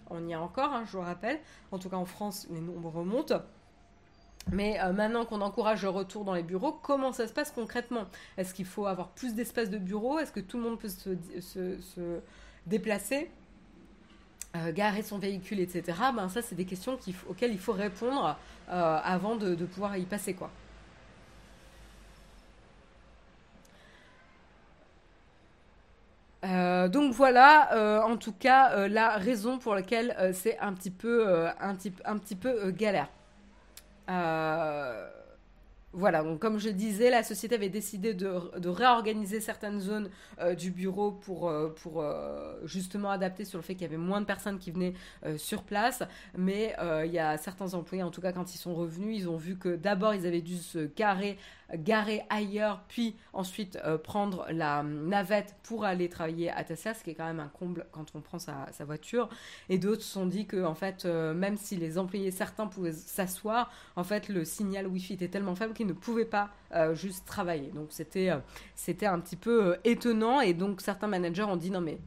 [0.10, 1.40] On y est encore, hein, je vous rappelle.
[1.72, 3.42] En tout cas en France, les nombres remontent.
[4.52, 8.06] Mais euh, maintenant qu'on encourage le retour dans les bureaux, comment ça se passe concrètement?
[8.38, 10.20] Est-ce qu'il faut avoir plus d'espace de bureau?
[10.20, 12.20] Est-ce que tout le monde peut se, se,
[12.68, 13.30] déplacer?
[14.76, 15.98] Garer son véhicule, etc.
[16.16, 20.36] Ben ça, c'est des questions auxquelles il faut répondre avant de, de, pouvoir y passer,
[20.36, 20.52] quoi.
[26.44, 30.92] Euh, donc voilà, euh, en tout cas, euh, la raison pour laquelle c'est un petit
[30.92, 31.76] peu, un,
[32.06, 33.10] un petit peu galère.
[35.96, 40.10] Voilà, comme je disais, la société avait décidé de, réorganiser certaines zones
[40.58, 41.54] du bureau pour,
[41.84, 42.04] pour
[42.64, 44.96] justement adapter sur le fait qu'il y avait moins de personnes qui venaient
[45.38, 46.02] sur place.
[46.36, 46.76] Mais
[47.06, 49.56] il y a certains employés, en tout cas quand ils sont revenus, ils ont vu
[49.56, 51.38] que d'abord ils avaient dû se carrer
[51.76, 57.16] garer ailleurs, puis ensuite prendre la navette pour aller travailler à Tesla, ce qui est
[57.16, 59.30] quand même un comble quand on prend sa, voiture.
[59.70, 63.72] Et d'autres se sont dit que, en fait, même si les employés, certains pouvaient s'asseoir,
[63.96, 66.50] en fait, le signal Wi-Fi était tellement faible qu'ils ne pouvaient pas
[66.94, 67.70] juste travailler.
[67.72, 68.32] Donc c'était
[68.76, 72.00] c'était un petit peu étonnant et donc certains managers ont dit non mais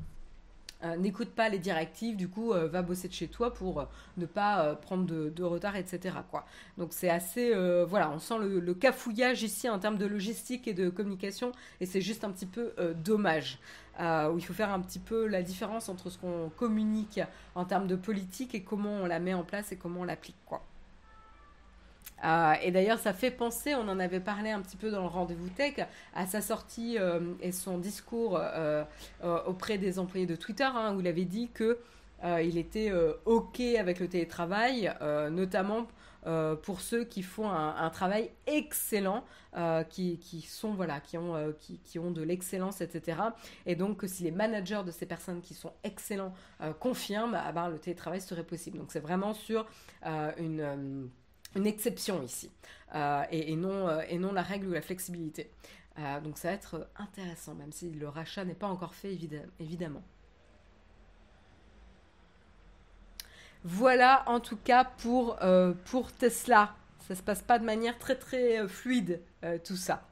[0.84, 3.84] euh, n'écoute pas les directives, du coup, euh, va bosser de chez toi pour euh,
[4.18, 6.16] ne pas prendre de, retard, etc.
[6.30, 6.44] Quoi.
[6.76, 10.90] Donc c'est assez, voilà, on sent le, cafouillage ici en termes de logistique et de
[10.90, 12.72] communication, et c'est juste un petit peu
[13.04, 13.58] dommage.
[13.98, 17.20] où il faut faire un petit peu la différence entre ce qu'on communique
[17.54, 20.36] en termes de politique et comment on la met en place et comment on l'applique,
[20.46, 20.62] quoi.
[22.24, 25.09] Euh, et d'ailleurs, ça fait penser, on en avait parlé un petit peu dans le
[25.09, 25.74] rendez-vous tech,
[26.14, 28.85] à sa sortie euh, et son discours euh,
[29.46, 31.79] auprès des employés de Twitter, hein, où il avait dit que
[32.42, 32.90] il était
[33.26, 34.92] ok avec le télétravail,
[35.31, 35.87] notamment
[36.62, 39.22] pour ceux qui font un, travail excellent,
[39.90, 43.18] qui, sont voilà, qui ont, qui ont de l'excellence, etc.
[43.66, 46.33] Et donc, si les managers de ces personnes qui sont excellents
[46.81, 48.79] confirment, ah ben, le télétravail serait possible.
[48.79, 49.66] Donc, c'est vraiment sur
[50.38, 51.11] une
[51.64, 52.50] exception ici,
[52.94, 55.50] euh, et, non, euh, et non la règle ou la flexibilité.
[55.98, 59.18] Euh, donc ça va être intéressant, même si le rachat n'est pas encore fait,
[59.60, 60.02] évidemment.
[63.64, 65.38] Voilà en tout cas pour,
[65.86, 66.76] pour Tesla.
[67.08, 69.20] Ça se passe pas de manière très très fluide
[69.64, 70.06] tout ça.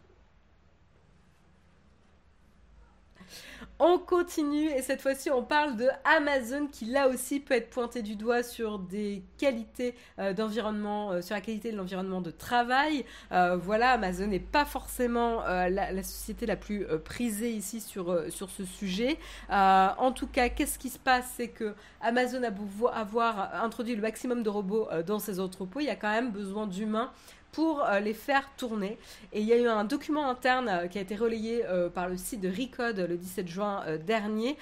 [3.81, 8.03] On continue et cette fois-ci on parle de Amazon qui là aussi peut être pointé
[8.03, 13.05] du doigt sur des qualités euh, d'environnement, euh, sur la qualité de l'environnement de travail.
[13.33, 18.65] Euh, voilà, Amazon n'est pas forcément la, société la plus prisée ici sur, sur ce
[18.65, 19.19] sujet.
[19.51, 21.33] en tout cas, qu'est-ce qui se passe?
[21.37, 25.87] C'est que Amazon a beau avoir introduit le maximum de robots dans ses entrepôts, il
[25.87, 27.11] y a quand même besoin d'humains
[27.55, 28.99] pour euh, les faire tourner.
[29.33, 32.09] Et il y a eu un document interne euh, qui a été relayé euh, par
[32.09, 34.57] le site de Recode le 17 juin dernier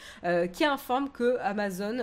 [0.52, 1.98] qui informe que Amazon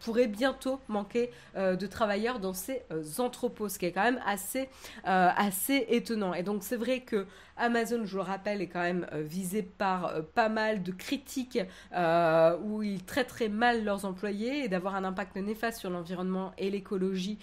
[0.00, 2.82] pourrait bientôt manquer de travailleurs dans ses
[3.18, 4.68] entrepôts, ce qui est quand même assez,
[5.04, 6.34] assez étonnant.
[6.34, 10.06] Et donc c'est vrai que Amazon, je le rappelle, est quand même euh, visé par
[10.06, 11.58] euh, pas mal de critiques
[11.94, 16.52] euh, où ils traitent très mal leurs employés et d'avoir un impact néfaste sur l'environnement
[16.58, 17.38] et l'écologie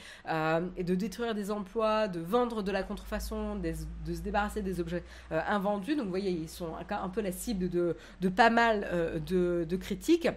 [0.78, 3.74] et de détruire des emplois, de vendre de la contrefaçon, de
[4.14, 5.96] se débarrasser des objets invendus.
[5.96, 7.96] Donc vous voyez, ils sont un, peu la cible de,
[8.30, 10.28] pas mal de critiques.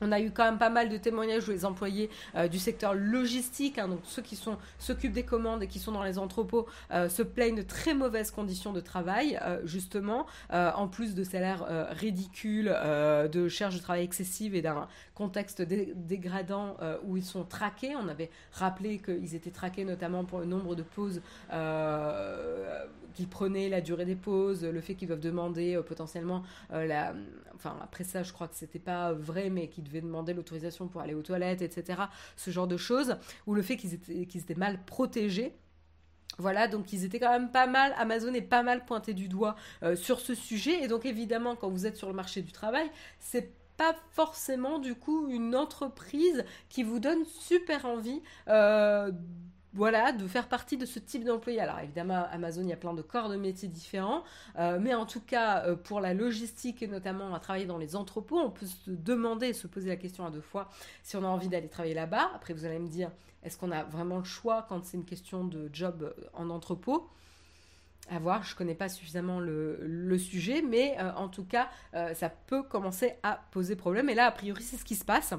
[0.00, 2.94] On a eu quand même pas mal de témoignages où les employés euh, du secteur
[2.94, 4.38] logistique, hein, donc ceux qui
[4.78, 8.30] s'occupent des commandes et qui sont dans les entrepôts, euh, se plaignent de très mauvaises
[8.30, 14.54] conditions de travail, euh, justement, en plus de salaires ridicules, de charges de travail excessives
[14.54, 17.94] et d'un contexte dégradant où ils sont traqués.
[17.96, 21.20] On avait rappelé qu'ils étaient traqués notamment pour le nombre de pauses
[23.16, 27.14] qu'ils prenaient, la durée des pauses, le fait qu'ils doivent demander potentiellement la,
[27.54, 31.00] enfin après ça, je crois que c'était pas vrai, mais qu'ils devaient demander l'autorisation pour
[31.00, 32.02] aller aux toilettes, etc.
[32.36, 35.54] Ce genre de choses, ou le fait qu'ils étaient, mal protégés.
[36.38, 39.56] Voilà, donc ils étaient quand même pas mal, Amazon est pas mal pointé du doigt
[39.82, 40.82] euh, sur ce sujet.
[40.82, 44.94] Et donc évidemment, quand vous êtes sur le marché du travail, c'est pas forcément du
[44.94, 49.10] coup une entreprise qui vous donne super envie euh,
[49.76, 51.60] voilà, de faire partie de ce type d'employé.
[51.60, 54.24] Alors évidemment, Amazon, il y a plein de corps de métiers différents,
[54.58, 57.94] euh, mais en tout cas, euh, pour la logistique et notamment à travailler dans les
[57.94, 60.70] entrepôts, on peut se demander, se poser la question à deux fois
[61.02, 62.30] si on a envie d'aller travailler là-bas.
[62.34, 63.10] Après, vous allez me dire,
[63.42, 67.10] est-ce qu'on a vraiment le choix quand c'est une question de job euh, en entrepôt?
[68.08, 71.68] À voir, je ne connais pas suffisamment le, sujet, mais en tout cas,
[72.14, 74.08] ça peut commencer à poser problème.
[74.08, 75.34] Et là, a priori, c'est ce qui se passe.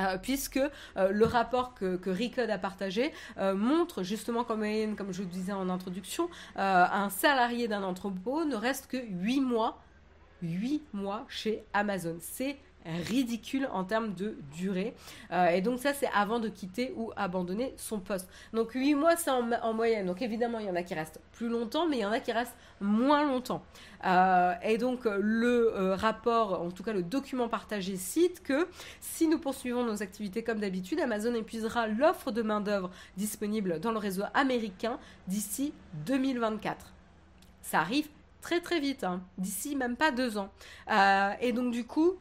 [0.00, 4.64] Euh, puisque euh, le rapport que, que a partagé euh, montre justement comme,
[4.96, 9.82] comme je vous disais en introduction, un salarié d'un entrepôt ne reste que 8 mois,
[10.42, 12.16] 8 mois chez Amazon.
[12.20, 14.94] C'est ridicule en termes de durée.
[15.30, 18.28] Euh, et donc ça, c'est avant de quitter ou abandonner son poste.
[18.52, 20.06] Donc 8 mois, c'est en, moyenne.
[20.06, 22.20] Donc évidemment, il y en a qui restent plus longtemps, mais il y en a
[22.20, 23.62] qui restent moins longtemps.
[24.04, 28.66] Euh, et donc le euh, rapport, en tout cas le document partagé cite que
[29.00, 33.98] si nous poursuivons nos activités comme d'habitude, Amazon épuisera l'offre de main-d'œuvre disponible dans le
[33.98, 35.72] réseau américain d'ici
[36.06, 36.92] 2024.
[37.62, 38.08] Ça arrive
[38.40, 39.22] très très vite, hein.
[39.38, 40.50] d'ici même pas deux ans.
[41.40, 42.18] et donc du coup,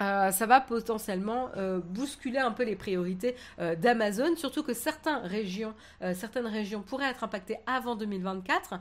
[0.00, 5.22] euh, ça va potentiellement euh, bousculer un peu les priorités euh, d'Amazon, surtout que certaines
[5.24, 5.74] régions,
[6.14, 8.74] certaines régions pourraient être impactées avant 2024,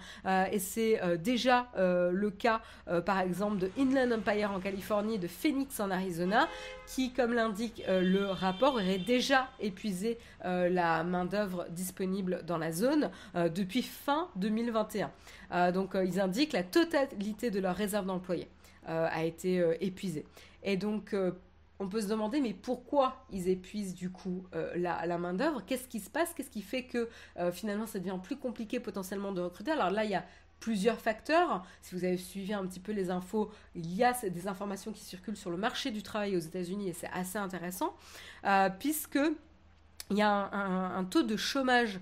[0.52, 2.62] et c'est déjà le cas,
[3.06, 6.48] par exemple, de Inland Empire en Californie, de Phoenix en Arizona,
[6.88, 13.84] qui, comme l'indique le rapport, aurait déjà épuisé la main-d'œuvre disponible dans la zone depuis
[13.84, 15.72] fin 2021.
[15.72, 18.48] donc, ils indiquent la totalité de leur réserve d'employés
[18.86, 20.26] a été épuisée.
[20.64, 21.32] Et donc, euh,
[21.80, 25.64] on peut se demander, mais pourquoi ils épuisent du coup euh, la, main-d'œuvre?
[25.66, 26.34] Qu'est-ce qui se passe?
[26.34, 29.72] Qu'est-ce qui fait que euh, finalement ça devient plus compliqué potentiellement de recruter?
[29.72, 30.26] Alors là, il y a
[30.60, 31.66] plusieurs facteurs.
[31.82, 35.04] Si vous avez suivi un petit peu les infos, il y a des informations qui
[35.04, 37.94] circulent sur le marché du travail aux États-Unis et c'est assez intéressant,
[38.80, 39.20] puisque
[40.10, 42.00] il y a un, taux de chômage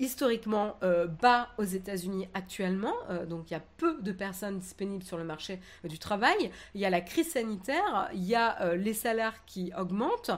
[0.00, 5.04] historiquement euh, bas aux États-Unis actuellement, euh, donc il y a peu de personnes disponibles
[5.04, 6.50] sur le marché euh, du travail.
[6.74, 10.30] Il y a la crise sanitaire, il y a les salaires qui augmentent,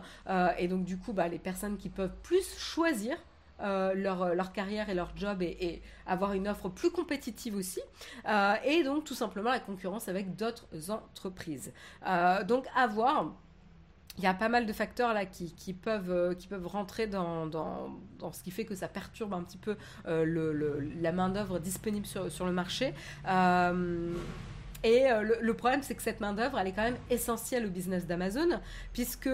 [0.58, 3.16] et donc du coup, bah, les personnes qui peuvent plus choisir
[3.60, 7.80] leur, leur, carrière et leur job et, avoir une offre plus compétitive aussi.
[8.64, 11.72] et donc tout simplement la concurrence avec d'autres entreprises.
[12.46, 13.32] donc à voir
[14.18, 15.54] il y a pas mal de facteurs là qui,
[15.86, 17.50] euh, peuvent rentrer dans,
[18.32, 22.46] ce qui fait que ça perturbe un petit peu euh, le, la main-d'œuvre disponible sur,
[22.46, 22.94] le marché.
[23.26, 24.12] Euh,
[24.84, 25.04] et
[25.40, 28.60] le, problème, c'est que cette main-d'œuvre, elle est quand même essentielle au business d'Amazon,
[28.92, 29.30] puisque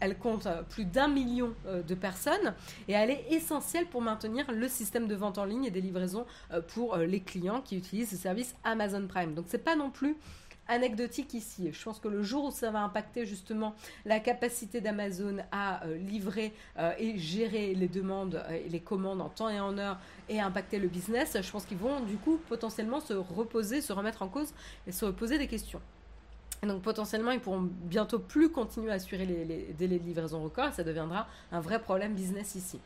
[0.00, 2.54] elle compte plus d'un million de personnes
[2.86, 6.26] et elle est essentielle pour maintenir le système de vente en ligne et des livraisons
[6.68, 9.34] pour les clients qui utilisent le service Amazon Prime.
[9.34, 10.16] Donc, c'est pas non plus
[10.68, 11.70] anecdotique ici.
[11.72, 15.96] Je pense que le jour où ça va impacter justement la capacité d'Amazon à euh,
[15.96, 19.98] livrer euh, et gérer les demandes euh, et les commandes en temps et en heure
[20.28, 24.22] et impacter le business, je pense qu'ils vont du coup potentiellement se reposer, se remettre
[24.22, 24.52] en cause
[24.86, 25.80] et se poser des questions.
[26.62, 30.72] Donc potentiellement, ils pourront bientôt plus continuer à assurer les, délais de livraison record et
[30.72, 32.80] ça deviendra un vrai problème business ici.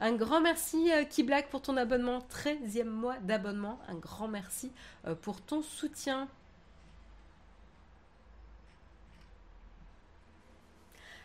[0.00, 3.80] Un grand merci Kiblack pour ton abonnement, 13e mois d'abonnement.
[3.88, 4.70] Un grand merci
[5.22, 6.28] pour ton soutien.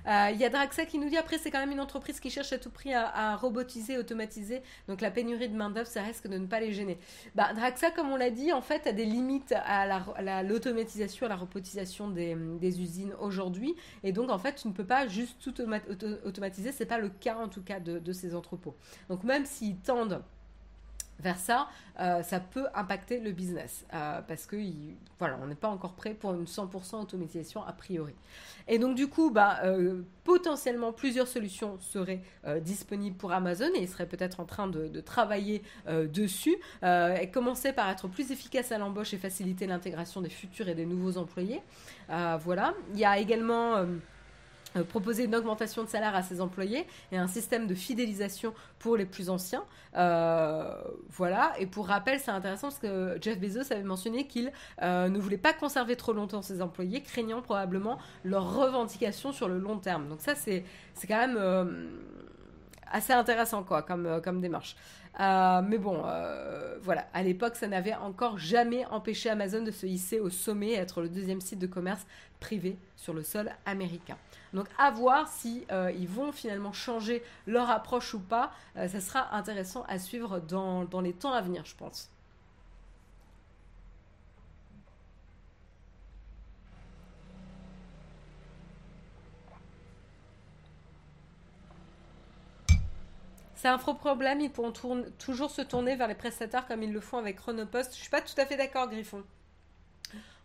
[0.05, 2.53] Il y a Draxa qui nous dit après, c'est quand même une entreprise qui cherche
[2.53, 4.61] à tout prix à, robotiser, automatiser.
[4.87, 6.97] Donc la pénurie de main-d'œuvre, ça risque de ne pas les gêner.
[7.35, 11.35] Bah, Draxa, comme on l'a dit, en fait, a des limites à l'automatisation, à, la
[11.35, 13.75] robotisation des, usines aujourd'hui.
[14.03, 15.53] Et donc, en fait, tu ne peux pas juste tout
[16.25, 16.71] automatiser.
[16.71, 18.75] C'est pas le cas, en tout cas, de, de ces entrepôts.
[19.09, 20.21] Donc, même s'ils tendent
[21.19, 21.67] vers ça,
[21.99, 24.55] euh, ça peut impacter le business euh, parce que
[25.19, 28.13] on n'est pas encore prêt pour une 100% automatisation a priori.
[28.67, 32.21] Et donc du coup, bah, euh, potentiellement plusieurs solutions seraient
[32.61, 37.73] disponibles pour Amazon et ils seraient peut-être en train de, de travailler dessus et commencer
[37.73, 41.61] par être plus efficace à l'embauche et faciliter l'intégration des futurs et des nouveaux employés.
[42.09, 42.73] voilà.
[42.93, 43.85] Il y a également
[44.75, 48.97] euh, proposer une augmentation de salaire à ses employés et un système de fidélisation pour
[48.97, 49.63] les plus anciens.
[49.95, 50.75] Euh,
[51.09, 51.53] voilà.
[51.59, 54.51] Et pour rappel, c'est intéressant parce que Jeff Bezos avait mentionné qu'il
[54.81, 59.59] euh, ne voulait pas conserver trop longtemps ses employés, craignant probablement leurs revendications sur le
[59.59, 60.07] long terme.
[60.09, 60.63] Donc ça, c'est
[61.07, 61.89] quand même
[62.91, 64.75] assez intéressant quoi, comme, comme démarche.
[65.19, 66.03] mais bon,
[66.81, 70.75] voilà, à l'époque, ça n'avait encore jamais empêché Amazon de se hisser au sommet et
[70.75, 72.05] être le deuxième site de commerce
[72.39, 74.17] privé sur le sol américain.
[74.53, 78.51] Donc à voir si euh, ils vont finalement changer leur approche ou pas.
[78.77, 82.09] Euh, ça sera intéressant à suivre dans, dans les temps à venir, je pense.
[93.55, 94.73] C'est un faux problème, ils pourront
[95.17, 97.95] toujours se tourner vers les prestataires comme ils le font avec Chronopost.
[97.95, 99.23] Je suis pas tout à fait d'accord, Griffon.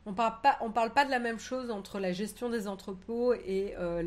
[0.09, 3.35] On parle pas, on parle pas de la même chose entre la gestion des entrepôts
[3.35, 4.03] et euh,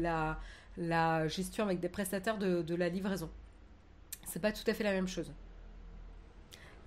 [0.76, 3.30] la, gestion avec des prestataires de, la livraison.
[4.26, 5.32] C'est pas tout à fait la même chose.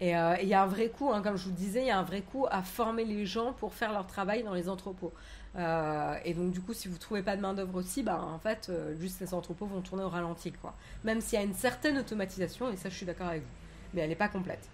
[0.00, 1.90] Et euh, il y a un vrai coût, hein, comme je vous disais, il y
[1.92, 5.12] a un vrai coût à former les gens pour faire leur travail dans les entrepôts.
[5.54, 8.40] Euh, et donc du coup, si vous trouvez pas de main d'œuvre aussi, bah en
[8.40, 10.74] fait, juste les entrepôts vont tourner au ralenti, quoi.
[11.04, 13.54] Même s'il y a une certaine automatisation, et ça, je suis d'accord avec vous,
[13.92, 14.68] mais elle n'est pas complète.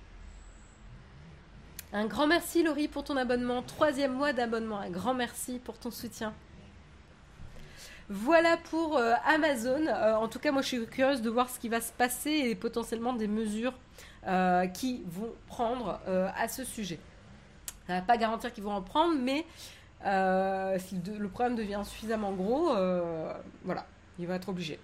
[1.92, 3.62] Un grand merci Laurie pour ton abonnement.
[3.62, 4.78] Troisième mois d'abonnement.
[4.78, 6.32] Un grand merci pour ton soutien.
[8.08, 9.86] Voilà pour euh, Amazon.
[9.86, 12.30] Euh, en tout cas, moi je suis curieuse de voir ce qui va se passer
[12.30, 13.74] et potentiellement des mesures
[14.28, 17.00] euh, qui vont prendre à ce sujet.
[17.88, 19.44] Ça va pas garantir qu'ils vont en prendre, mais
[20.78, 22.72] si le problème devient suffisamment gros,
[23.64, 23.84] voilà,
[24.20, 24.78] il va être obligé.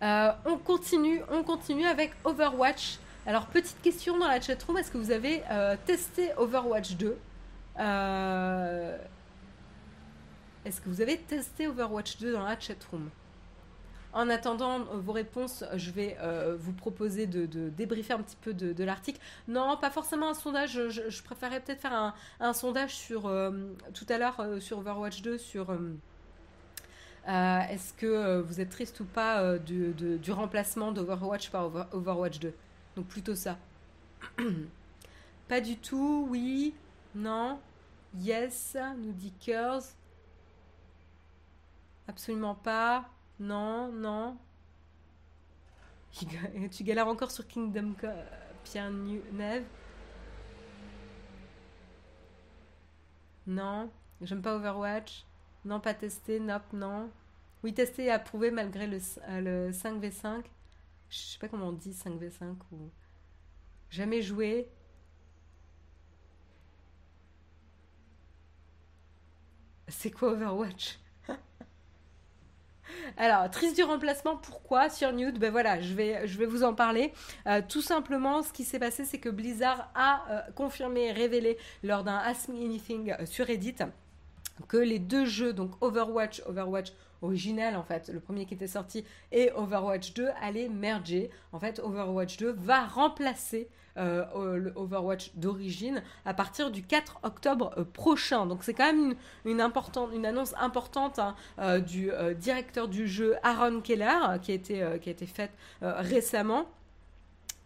[0.00, 2.98] on continue, on continue avec Overwatch.
[3.26, 7.16] Alors, petite question dans la chatroom, est-ce que vous avez euh, testé Overwatch 2
[7.78, 8.98] Euh,
[10.64, 13.10] est-ce que vous avez testé Overwatch 2 dans la chatroom?
[14.12, 16.16] En attendant vos réponses, je vais
[16.58, 19.20] vous proposer de, débriefer un petit peu de, l'article.
[19.46, 20.88] Non, pas forcément un sondage.
[20.88, 23.30] Je, préférerais peut-être faire un, sondage sur
[23.92, 25.76] tout à l'heure sur Overwatch 2 sur
[27.28, 32.38] euh, est-ce que euh, vous êtes triste ou pas euh, du, remplacement d'Overwatch par Overwatch
[32.38, 32.54] 2
[32.96, 33.58] Donc plutôt ça.
[35.48, 36.74] pas du tout, oui,
[37.14, 37.60] non,
[38.18, 39.82] yes, nous dit Kers.
[42.08, 44.36] Absolument pas, non, non.
[46.70, 47.94] Tu galères encore sur Kingdom
[48.64, 49.64] Pierre Neve
[53.46, 53.90] Non,
[54.22, 55.24] j'aime pas Overwatch.
[55.64, 56.40] Non, pas testé.
[56.40, 57.10] Nope, non.
[57.62, 60.44] Oui, testé et approuvé malgré le, 5v5.
[61.06, 62.90] Euh, Je sais pas comment on dit 5v5 ou.
[63.90, 64.68] Jamais joué.
[69.88, 70.98] C'est quoi Overwatch?
[73.16, 75.38] Alors, triste du remplacement, pourquoi sur Nude?
[75.38, 77.12] Ben voilà, je vais, vous en parler.
[77.46, 82.02] Euh, tout simplement, ce qui s'est passé, c'est que Blizzard a euh, confirmé, révélé lors
[82.02, 83.76] d'un Ask Me Anything sur Reddit
[84.68, 86.92] que les deux jeux, donc Overwatch, Overwatch
[87.22, 91.30] original en fait, le premier qui était sorti, et Overwatch 2 allaient merger.
[91.52, 97.72] En fait, Overwatch 2 va remplacer euh, le Overwatch d'origine à partir du 4 octobre
[97.78, 98.44] euh, prochain.
[98.44, 99.14] Donc c'est quand même
[99.46, 104.54] une, importante, une annonce importante hein, euh, du directeur du jeu Aaron Keller qui a
[104.54, 106.66] été, qui a été faite récemment.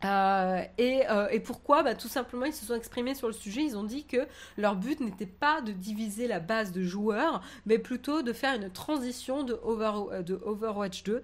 [0.04, 3.62] Euh, euh, et, pourquoi bah, Tout simplement, ils se sont exprimés sur le sujet.
[3.62, 4.26] Ils ont dit que
[4.56, 8.70] leur but n'était pas de diviser la base de joueurs, mais plutôt de faire une
[8.70, 11.22] transition de, euh, Overwatch 2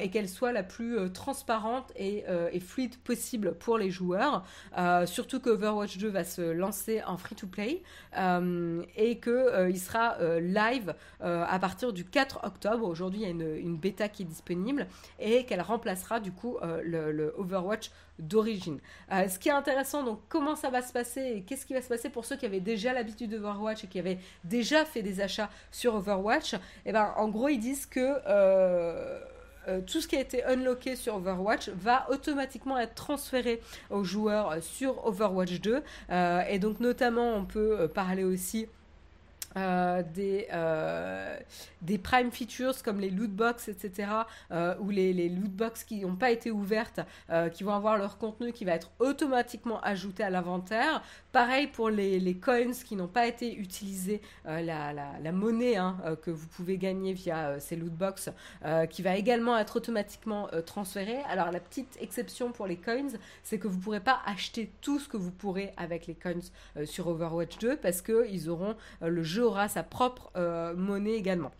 [0.00, 2.24] et qu'elle soit la plus transparente et,
[2.60, 4.44] fluide possible pour les joueurs.
[5.06, 7.82] surtout que Overwatch 2 va se lancer en free-to-play
[8.96, 12.86] et qu'il sera live à partir du 4 octobre.
[12.86, 14.86] Aujourd'hui, il y a une, une, bêta qui est disponible
[15.20, 17.87] et qu'elle remplacera du coup le, le Overwatch
[18.18, 18.80] d'origine.
[19.12, 21.82] Euh, ce qui est intéressant, donc comment ça va se passer et qu'est-ce qui va
[21.82, 25.20] se passer pour ceux qui avaient déjà l'habitude d'Overwatch et qui avaient déjà fait des
[25.20, 29.20] achats sur Overwatch, et eh ben en gros ils disent que euh,
[29.68, 33.60] euh, tout ce qui a été unlocké sur Overwatch va automatiquement être transféré
[33.90, 35.82] aux joueurs sur Overwatch 2
[36.48, 38.66] et donc notamment on peut parler aussi
[39.56, 41.36] euh, des, euh,
[41.80, 44.10] des prime features comme les loot box, etc.,
[44.50, 47.00] euh, ou les, les loot box qui n'ont pas été ouvertes,
[47.52, 51.02] qui vont avoir leur contenu qui va être automatiquement ajouté à l'inventaire.
[51.32, 56.46] Pareil pour les, coins qui n'ont pas été utilisés, la, la, monnaie hein, que vous
[56.48, 58.30] pouvez gagner via ces loot box,
[58.90, 61.18] qui va également être automatiquement transférée.
[61.28, 63.12] Alors la petite exception pour les coins,
[63.42, 66.40] c'est que vous ne pourrez pas acheter tout ce que vous pourrez avec les coins
[66.86, 71.52] sur Overwatch 2 parce qu'ils auront le jeu aura sa propre euh, monnaie également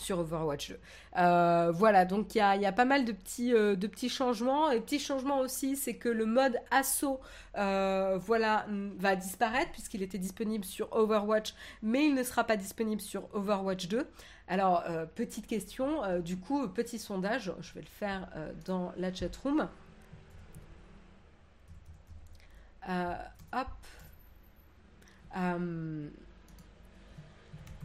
[0.00, 0.78] sur Overwatch 2.
[1.18, 4.70] Euh, voilà, donc il y a, pas mal de petits, euh, de petits changements.
[4.70, 7.20] Et petit changement aussi, c'est que le mode assaut
[7.54, 8.66] voilà,
[8.98, 13.88] va disparaître puisqu'il était disponible sur Overwatch, mais il ne sera pas disponible sur Overwatch
[13.88, 14.06] 2.
[14.48, 14.82] Alors,
[15.14, 18.28] petite question, du coup, petit sondage, je vais le faire
[18.64, 19.68] dans la chat room.
[23.52, 23.68] hop.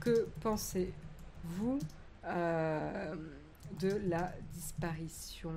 [0.06, 1.80] Que pensez-vous
[2.28, 3.16] euh,
[3.80, 5.54] de la disparition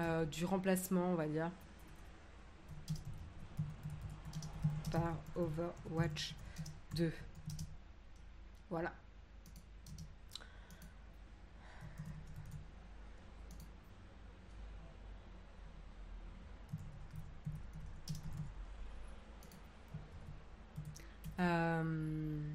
[0.00, 1.50] euh, du remplacement, on va dire,
[4.90, 6.34] par Overwatch
[6.94, 7.12] 2
[8.70, 8.92] Voilà.
[21.40, 22.54] Euh,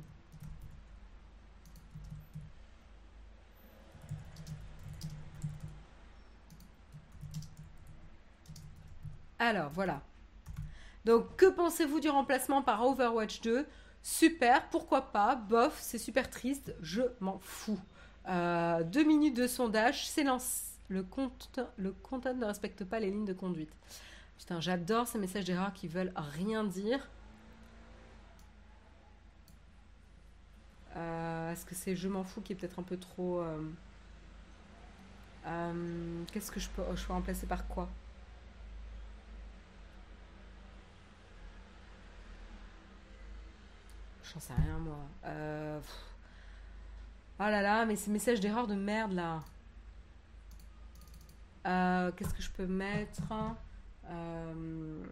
[9.40, 10.02] Alors, voilà.
[11.06, 13.66] Donc, que pensez-vous du remplacement par Overwatch 2
[14.02, 15.36] Super, pourquoi pas?
[15.36, 17.80] Bof, c'est super triste, je m'en fous.
[18.28, 20.66] Euh, deux minutes de sondage, s'élance.
[20.88, 23.72] Le compte, le content ne respecte pas les lignes de conduite.
[24.38, 27.08] Putain, j'adore ces messages d'erreur qui veulent rien dire.
[30.96, 33.42] Euh, est-ce que c'est je m'en fous qui est peut-être un peu trop.
[35.46, 37.90] Euh, qu'est-ce que je peux, je peux remplacer par quoi?
[44.34, 44.98] J'en sais rien, moi.
[47.40, 49.40] Oh là là, mais ces messages d'erreur de merde, là.
[51.66, 53.32] Euh, qu'est-ce que je peux mettre.
[53.32, 53.56] Hein
[54.10, 55.04] euh.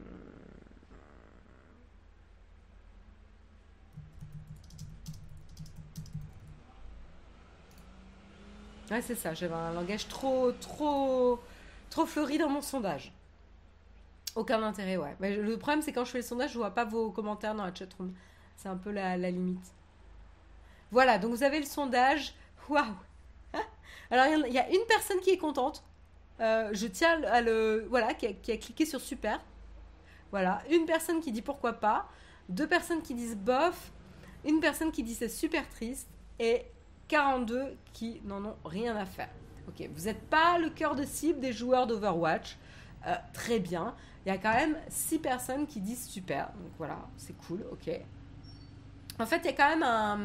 [8.92, 11.40] Ouais, c'est ça, j'avais un langage trop, trop,
[11.90, 13.14] trop fleuri dans mon sondage.
[14.36, 15.16] Aucun intérêt, ouais.
[15.20, 17.66] Mais le problème, c'est quand je fais le sondage, je vois pas vos commentaires dans
[17.66, 18.14] la chatroom.
[18.58, 19.74] C'est un peu la, la limite.
[20.92, 22.34] Voilà, donc vous avez le sondage.
[22.70, 22.86] Waouh
[24.12, 25.84] Alors, il y a une personne qui est contente.
[26.40, 27.88] Euh, je tiens à le.
[27.90, 29.40] Voilà, qui a, cliqué sur super.
[30.32, 32.10] Voilà, une personne qui dit pourquoi pas.
[32.50, 33.92] Deux personnes qui disent bof.
[34.46, 36.08] Une personne qui dit c'est super triste.
[36.40, 36.66] Et
[37.08, 39.30] 42 qui n'en ont rien à faire.
[39.68, 42.58] Ok, vous n'êtes pas le cœur de cible des joueurs d'Overwatch.
[43.06, 43.96] Euh, très bien.
[44.26, 46.48] Il y a quand même 6 personnes qui disent super.
[46.48, 47.90] Donc voilà, c'est cool, ok.
[49.20, 50.20] En fait, il y a quand même un.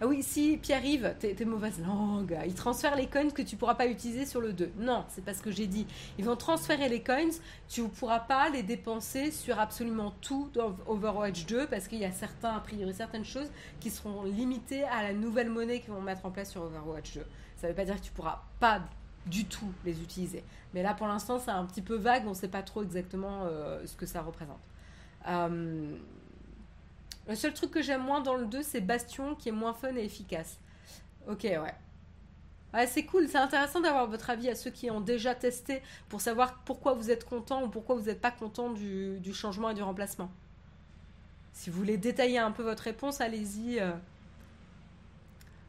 [0.00, 3.86] Ah oui, si Pierre-Yves, t'es mauvaise langue, ils transfèrent les coins que tu pourras pas
[3.86, 4.72] utiliser sur le 2.
[4.78, 5.86] Non, c'est pas ce que j'ai dit.
[6.18, 7.30] Ils vont transférer les coins,
[7.68, 12.04] tu ne pourras pas les dépenser sur absolument tout dans Overwatch 2 parce qu'il y
[12.04, 16.00] a certains, a priori, certaines choses qui seront limitées à la nouvelle monnaie qu'ils vont
[16.00, 17.24] mettre en place sur Overwatch 2.
[17.58, 18.80] Ça veut pas dire que tu pourras pas
[19.26, 20.42] du tout les utiliser.
[20.74, 23.42] Mais là, pour l'instant, c'est un petit peu vague, on ne sait pas trop exactement
[23.44, 24.68] euh, ce que ça représente.
[25.28, 25.96] Euh,
[27.28, 29.94] le seul truc que j'aime moins dans le 2, c'est Bastion, qui est moins fun
[29.94, 30.58] et efficace.
[31.28, 31.74] Ok, ouais.
[32.74, 36.22] Ouais, c'est cool, c'est intéressant d'avoir votre avis à ceux qui ont déjà testé pour
[36.22, 39.82] savoir pourquoi vous êtes content ou pourquoi vous n'êtes pas content du, changement et du
[39.82, 40.30] remplacement.
[41.52, 43.78] Si vous voulez détailler un peu votre réponse, allez-y.
[43.78, 43.92] Euh.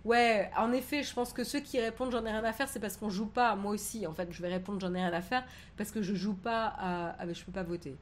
[0.05, 2.79] Ouais, en effet, je pense que ceux qui répondent j'en ai rien à faire, c'est
[2.79, 3.55] parce qu'on joue pas.
[3.57, 5.43] Moi aussi, en fait, je vais répondre j'en ai rien à faire
[5.75, 7.15] parce que je joue pas à.
[7.19, 7.97] Ah, mais je peux pas voter.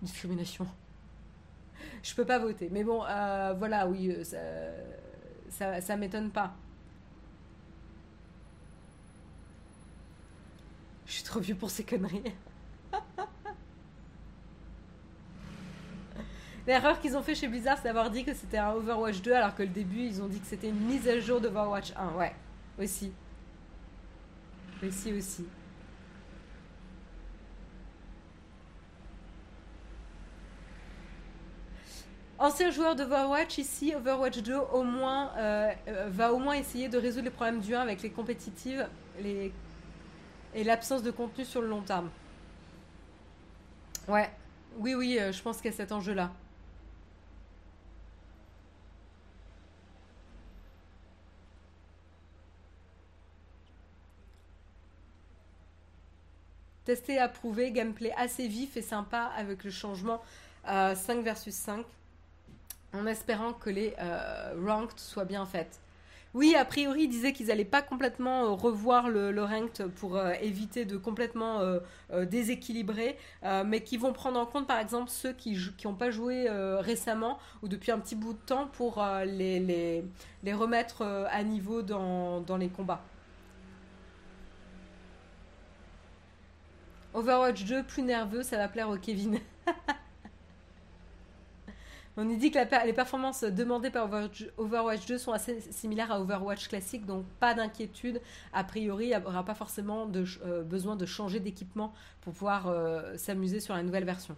[0.00, 0.66] Discrimination
[2.02, 2.68] je peux pas voter.
[2.70, 4.38] Mais bon, euh, voilà, oui, euh, ça,
[5.50, 6.54] ça, ça m'étonne pas.
[11.06, 12.22] Je suis trop vieux pour ces conneries.
[16.66, 19.54] L'erreur qu'ils ont fait chez Blizzard, c'est d'avoir dit que c'était un Overwatch 2, alors
[19.54, 22.14] que le début, ils ont dit que c'était une mise à jour d'Overwatch 1.
[22.16, 22.34] Ouais,
[22.78, 23.12] aussi.
[24.82, 25.44] Aussi, aussi.
[32.38, 36.98] Ancien joueur d'Overwatch, ici, Overwatch 2 au moins, euh, euh, va au moins essayer de
[36.98, 38.88] résoudre les problèmes du 1 avec les compétitives
[39.20, 39.52] les...
[40.54, 42.10] et l'absence de contenu sur le long terme.
[44.08, 44.30] Ouais,
[44.78, 46.32] oui, oui, euh, je pense qu'il y a cet enjeu-là.
[56.84, 60.20] Testé, approuvé, gameplay assez vif et sympa avec le changement
[60.66, 61.86] 5 versus 5
[62.94, 65.80] en espérant que les euh, ranked soient bien faites.
[66.32, 70.32] Oui, a priori, ils disaient qu'ils n'allaient pas complètement euh, revoir le, ranked pour euh,
[70.40, 71.60] éviter de complètement
[72.22, 73.16] déséquilibrer,
[73.66, 76.48] mais qui vont prendre en compte, par exemple, ceux qui n'ont pas joué
[76.80, 80.04] récemment ou depuis un petit bout de temps pour les,
[80.52, 83.02] remettre à niveau dans, dans les combats.
[87.14, 89.38] Overwatch 2, plus nerveux, ça va plaire au Kevin.
[92.16, 94.08] On nous dit que les performances demandées par
[94.56, 98.20] Overwatch 2 sont assez similaires à Overwatch classique, donc pas d'inquiétude.
[98.52, 100.08] A priori, il n'y aura pas forcément
[100.44, 104.36] euh, besoin de changer d'équipement pour pouvoir euh, s'amuser sur la nouvelle version.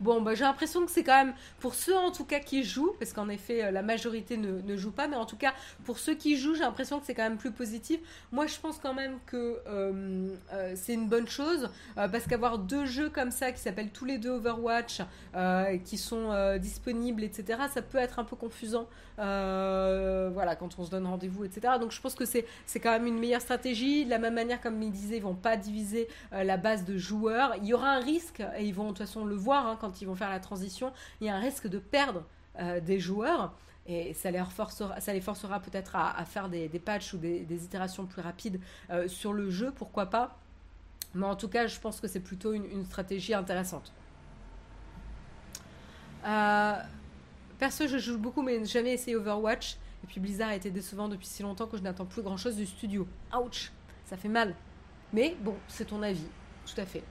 [0.00, 2.94] Bon, bah, j'ai l'impression que c'est quand même, pour ceux en tout cas qui jouent,
[3.00, 5.52] parce qu'en effet euh, la majorité ne, ne, joue pas, mais en tout cas
[5.84, 7.98] pour ceux qui jouent, j'ai l'impression que c'est quand même plus positif.
[8.30, 12.86] Moi je pense quand même que euh, euh, c'est une bonne chose, parce qu'avoir deux
[12.86, 15.02] jeux comme ça qui s'appellent tous les deux Overwatch,
[15.84, 18.88] qui sont disponibles, etc., ça peut être un peu confusant,
[19.18, 21.74] voilà, quand on se donne rendez-vous, etc.
[21.80, 22.46] Donc je pense que c'est
[22.80, 24.04] quand même une meilleure stratégie.
[24.04, 27.54] De la même manière, comme ils disaient, ils vont pas diviser la base de joueurs.
[27.58, 30.00] Il y aura un risque, et ils vont de toute façon le voir hein, quand
[30.00, 32.24] ils vont faire la transition, il y a un risque de perdre
[32.60, 33.54] euh, des joueurs
[33.86, 38.60] et ça les forcera, forcera peut-être à, faire des, patchs ou des, itérations plus rapides
[38.90, 40.36] euh, sur le jeu, pourquoi pas?
[41.14, 43.92] Mais en tout cas, je pense que c'est plutôt une, stratégie intéressante.
[46.26, 46.74] Euh,
[47.58, 49.76] perso, je joue beaucoup, mais jamais essayé Overwatch.
[50.04, 52.66] Et puis Blizzard a été décevant depuis si longtemps que je n'attends plus grand-chose du
[52.66, 53.06] studio.
[53.36, 53.72] Ouch,
[54.04, 54.54] ça fait mal.
[55.12, 56.26] Mais bon, c'est ton avis,
[56.66, 57.02] tout à fait.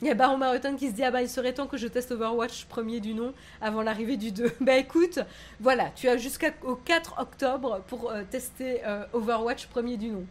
[0.00, 1.86] Il y a Baron Maroton qui se dit Ah bah il serait temps que je
[1.86, 4.50] teste Overwatch premier du nom avant l'arrivée du 2.
[4.60, 5.20] bah écoute,
[5.60, 10.26] voilà, tu as jusqu'au 4 octobre pour euh, tester euh, Overwatch premier du nom.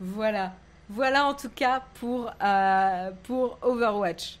[0.00, 0.54] Voilà.
[0.90, 4.38] Voilà en tout cas pour, euh, pour Overwatch.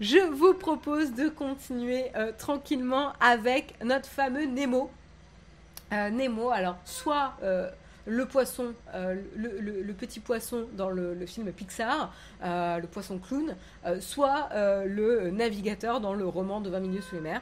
[0.00, 4.90] Je vous propose de continuer tranquillement avec notre fameux Nemo.
[5.92, 7.34] Nemo, alors soit
[8.04, 8.74] le poisson,
[9.36, 13.54] le, petit poisson dans le, film Pixar, le poisson clown,
[14.00, 14.48] soit
[14.84, 17.40] le navigateur dans le roman de 20 milieux sous les mers.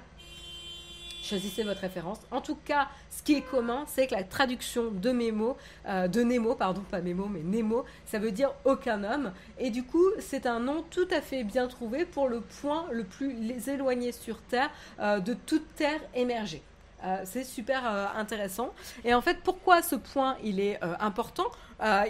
[1.23, 2.19] Choisissez votre référence.
[2.33, 5.57] En tout cas, ce qui est commun, c'est que la traduction de Nemo,
[5.87, 9.33] euh, de Nemo, pardon, pas Nemo, mais Nemo, ça veut dire aucun homme.
[9.59, 13.05] Et du coup, c'est un nom tout à fait bien trouvé pour le point le
[13.05, 13.37] plus
[13.69, 16.63] éloigné sur Terre euh, de toute Terre émergée.
[17.05, 17.87] Euh, c'est super
[18.17, 18.73] intéressant.
[19.05, 21.47] Et en fait, pourquoi ce point il est important?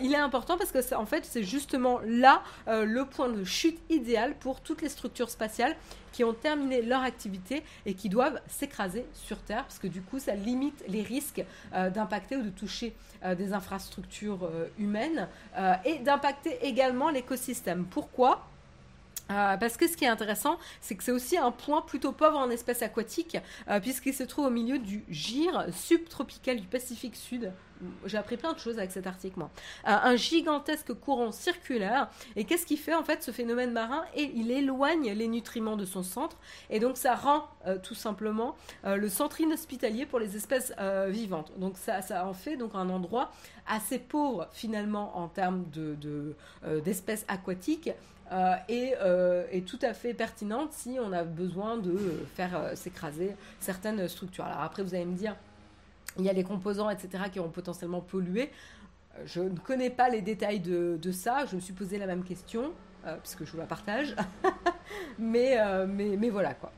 [0.02, 4.34] Il est important parce que en fait, c'est justement là le point de chute idéal
[4.34, 5.76] pour toutes les structures spatiales
[6.12, 10.18] qui ont terminé leur activité et qui doivent s'écraser sur Terre, parce que du coup,
[10.18, 15.28] ça limite les risques euh, d'impacter ou de toucher euh, des infrastructures euh, humaines
[15.84, 17.86] et d'impacter également l'écosystème.
[17.86, 18.46] Pourquoi?
[19.58, 22.50] Parce que ce qui est intéressant, c'est que c'est aussi un point plutôt pauvre en
[22.50, 23.38] espèces aquatiques,
[23.82, 27.52] puisqu'il se trouve au milieu du gire subtropical du Pacifique Sud,
[28.06, 29.50] j'ai appris plein de choses avec cet article, moi.
[29.86, 32.10] Euh, un gigantesque courant circulaire.
[32.36, 34.04] Et qu'est-ce qui fait, en fait, ce phénomène marin?
[34.14, 36.36] Et il éloigne les nutriments de son centre.
[36.70, 40.72] Et donc, ça rend euh, tout simplement euh, le centre inhospitalier pour les espèces
[41.08, 41.52] vivantes.
[41.58, 43.30] Donc, ça, en fait donc un endroit
[43.66, 45.64] assez pauvre, finalement, en termes
[46.84, 47.90] d'espèces de, aquatiques.
[48.68, 48.94] Et,
[49.50, 51.96] et, tout à fait pertinente si on a besoin de
[52.34, 54.44] faire s'écraser certaines structures.
[54.44, 55.36] Alors après, vous allez me dire,
[56.18, 58.50] il y a les composants, etc., qui ont potentiellement pollué.
[59.18, 61.46] Euh, je ne connais pas les détails de, ça.
[61.46, 62.72] Je me suis posé la même question,
[63.06, 64.14] euh, puisque je vous la partage.
[65.18, 66.72] mais, euh, mais, mais voilà quoi.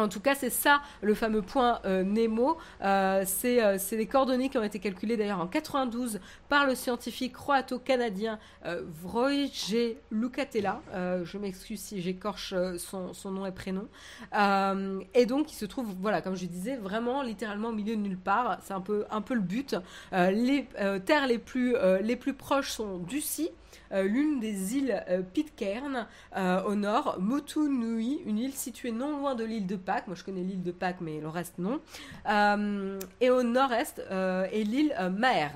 [0.00, 2.56] En tout cas, c'est ça le fameux point euh, Nemo.
[2.82, 7.32] Euh, euh, c'est les coordonnées qui ont été calculées d'ailleurs en 92 par le scientifique
[7.32, 8.38] croato-canadien
[9.02, 10.80] Vroje Lucatella.
[10.94, 13.88] je m'excuse si j'écorche son, nom et prénom.
[15.14, 18.18] et donc, il se trouve, voilà, comme je disais, vraiment littéralement au milieu de nulle
[18.18, 18.58] part.
[18.62, 19.74] C'est un peu, un peu le but.
[20.12, 20.68] les
[21.04, 23.50] terres les plus, les plus proches sont Ducie.
[23.92, 26.06] Euh, l'une des îles euh, Pitcairn
[26.36, 30.06] euh, au nord, Motu Nui, une île située non loin de l'île de Pâques.
[30.06, 31.80] Moi, je connais l'île de Pâques, mais le reste non.
[33.20, 35.50] et au nord-est est l'île Maer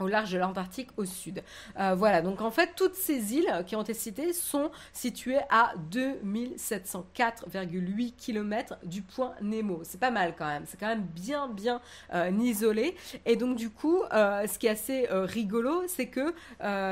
[0.00, 1.44] au large de l'Antarctique au sud.
[1.78, 5.74] Euh, voilà, donc en fait, toutes ces îles qui ont été citées sont situées à
[5.90, 9.82] 2704,8 km du point Nemo.
[9.84, 11.80] C'est pas mal quand même, c'est quand même bien, bien
[12.14, 12.96] euh, isolé.
[13.24, 16.34] Et donc, du coup, euh, ce qui est assez rigolo, c'est que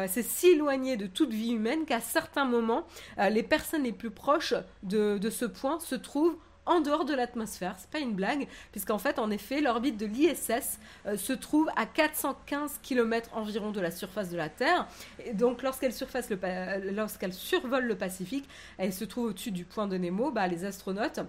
[0.08, 2.84] c'est si éloigné de toute vie humaine qu'à certains moments,
[3.18, 6.36] les personnes les plus proches de, de ce point se trouvent
[6.66, 7.74] en dehors de l'atmosphère.
[7.78, 11.86] C'est pas une blague, puisqu'en fait, en effet, l'orbite de l'ISS euh, se trouve à
[11.86, 14.86] 415 km environ de la surface de la Terre.
[15.24, 18.48] Et donc, lorsqu'elle euh, lorsqu'elle survole le Pacifique,
[18.78, 20.30] elle se trouve au-dessus du point de Nemo.
[20.30, 21.20] Bah, les astronautes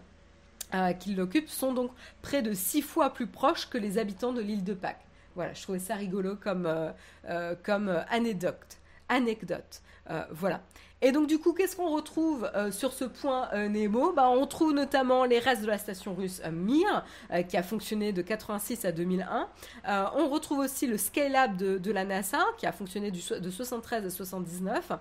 [0.73, 4.41] euh, qui l'occupent sont donc près de six fois plus proches que les habitants de
[4.41, 5.05] l'île de Pâques.
[5.35, 6.65] Voilà, je trouvais ça rigolo comme,
[7.63, 8.77] comme anecdote.
[9.09, 9.81] Anecdote.
[10.31, 10.61] voilà.
[11.01, 14.13] Et donc du coup, qu'est-ce qu'on retrouve euh, sur ce point euh, Nemo?
[14.13, 17.03] Bah, On trouve notamment les restes de la station russe euh, Mir,
[17.49, 19.47] qui a fonctionné de 86 à 2001.
[20.15, 24.09] on retrouve aussi le Skylab de, de, la NASA, qui a fonctionné de 73 à
[24.09, 24.91] 79.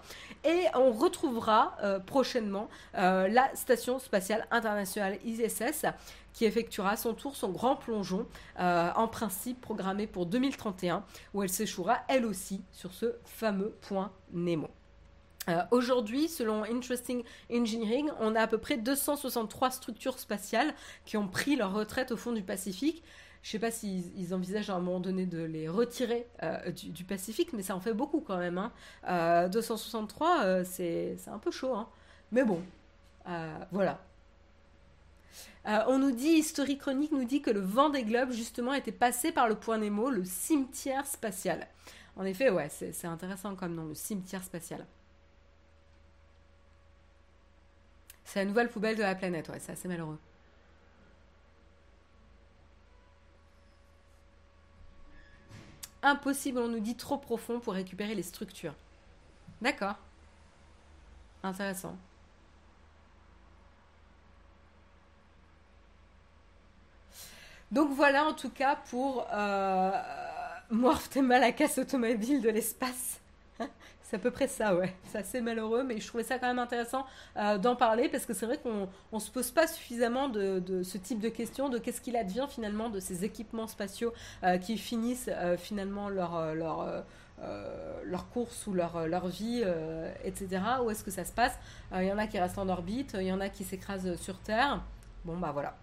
[0.44, 1.76] Et on retrouvera
[2.06, 5.86] prochainement la station spatiale internationale ISS,
[6.32, 8.26] qui effectuera son tour, son grand plongeon,
[8.58, 14.68] en principe programmé pour 2031, où elle s'échouera elle aussi sur ce fameux point Nemo.
[15.48, 17.22] Euh, aujourd'hui, selon Interesting
[17.52, 20.74] Engineering, on a à peu près 263 structures spatiales
[21.04, 23.02] qui ont pris leur retraite au fond du Pacifique.
[23.42, 27.04] Je ne sais pas s'ils envisagent à un moment donné de les retirer euh, du,
[27.04, 28.70] Pacifique, mais ça en fait beaucoup quand même.
[29.06, 30.44] 263, hein.
[30.44, 31.74] euh, c'est un peu chaud.
[31.74, 31.88] Hein.
[32.32, 32.62] Mais bon,
[33.70, 34.00] voilà.
[35.66, 39.30] on nous dit, History Chronique nous dit que le vent des globes, justement, était passé
[39.30, 41.66] par le point Nemo, le cimetière spatial.
[42.16, 44.86] En effet, ouais, c'est intéressant comme nom, le cimetière spatial.
[48.24, 50.18] C'est la nouvelle poubelle de la planète, ouais, c'est assez malheureux.
[56.02, 58.74] Impossible, on nous dit trop profond pour récupérer les structures.
[59.62, 59.96] D'accord.
[61.42, 61.96] Intéressant.
[67.72, 69.90] Donc voilà en tout cas pour euh,
[70.70, 73.20] Morph mal la casse automobile de l'espace.
[74.14, 74.94] C'est à peu près ça, ouais.
[75.06, 77.04] C'est assez malheureux, mais je trouvais ça quand même intéressant
[77.36, 80.98] euh, d'en parler parce que c'est vrai qu'on ne se pose pas suffisamment de, ce
[80.98, 84.12] type de questions, de qu'est-ce qu'il advient finalement de ces équipements spatiaux
[84.44, 87.04] euh, qui finissent euh, finalement leur, leur,
[88.04, 89.64] leur course ou leur, leur vie,
[90.22, 90.62] etc.
[90.84, 91.58] Où est-ce que ça se passe?
[91.92, 94.38] Il y en a qui restent en orbite, il y en a qui s'écrasent sur
[94.38, 94.80] Terre.
[95.24, 95.74] Bon, bah voilà.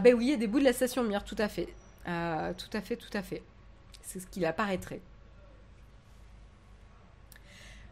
[0.00, 1.68] ben oui, il y a des bouts de la station Mir, tout à fait.
[2.04, 3.44] tout à fait, tout à fait.
[4.02, 5.00] C'est ce qu'il apparaîtrait.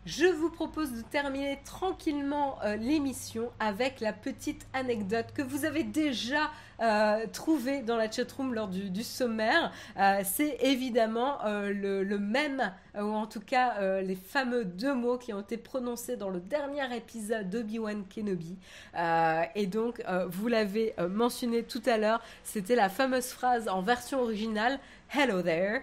[0.06, 5.82] Je vous propose de terminer tranquillement euh, l'émission avec la petite anecdote que vous avez
[5.82, 9.72] déjà euh, trouvée dans la chatroom lors du, sommaire.
[9.98, 15.32] Euh, c'est évidemment le, le, même, ou en tout cas les fameux deux mots qui
[15.32, 18.56] ont été prononcés dans le dernier épisode d'Obi-Wan Kenobi.
[19.56, 24.78] et donc, vous l'avez mentionné tout à l'heure, c'était la fameuse phrase en version originale
[25.12, 25.82] Hello there,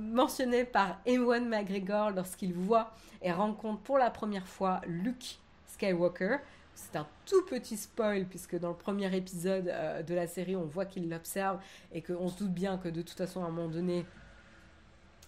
[0.00, 6.38] mentionnée par Ewan McGregor lorsqu'il voit et rencontre pour la première fois Luke Skywalker.
[6.74, 10.64] C'est un tout petit spoil puisque dans le premier épisode euh, de la série, on
[10.64, 11.58] voit qu'il l'observe
[11.92, 14.06] et qu'on se doute bien que de toute façon, à un moment donné,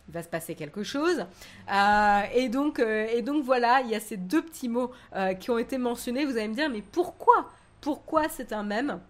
[0.08, 1.26] il va se passer quelque chose.
[1.72, 4.92] Euh, et, donc, euh, et donc voilà, il y a ces deux petits mots
[5.40, 6.24] qui ont été mentionnés.
[6.24, 7.48] Vous allez me dire, mais pourquoi?
[7.80, 9.00] Pourquoi c'est un même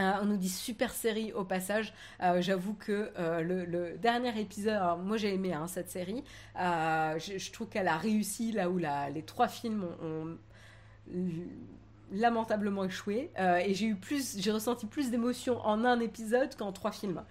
[0.00, 1.92] euh, on nous dit super série au passage.
[2.22, 6.22] Euh, j'avoue que euh, le, dernier épisode, moi j'ai aimé hein, cette série.
[6.56, 10.36] Je, trouve qu'elle a réussi là où les trois films ont,
[12.12, 13.30] lamentablement échoué.
[13.38, 17.22] et j'ai eu plus, j'ai ressenti plus d'émotions en un épisode qu'en trois films.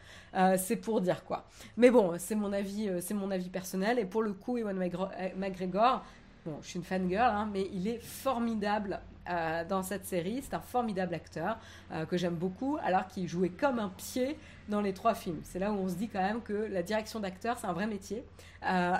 [0.57, 1.47] c'est pour dire quoi.
[1.77, 3.97] Mais bon, c'est mon avis, c'est mon avis personnel.
[3.97, 6.03] Et pour le coup, Ewan McGregor,
[6.45, 8.99] bon, je suis une fangirl, hein, mais il est formidable
[9.29, 10.41] euh, dans cette série.
[10.41, 11.57] C'est un formidable acteur
[11.91, 14.37] euh, que j'aime beaucoup, alors qu'il jouait comme un pied
[14.69, 15.39] dans les trois films.
[15.43, 17.87] C'est là où on se dit quand même que la direction d'acteur, c'est un vrai
[17.87, 18.23] métier.
[18.65, 18.95] Euh,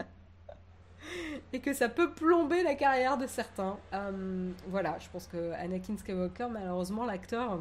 [1.52, 3.76] et que ça peut plomber la carrière de certains.
[4.68, 7.60] voilà, je pense que Anakin Skywalker, malheureusement, l'acteur,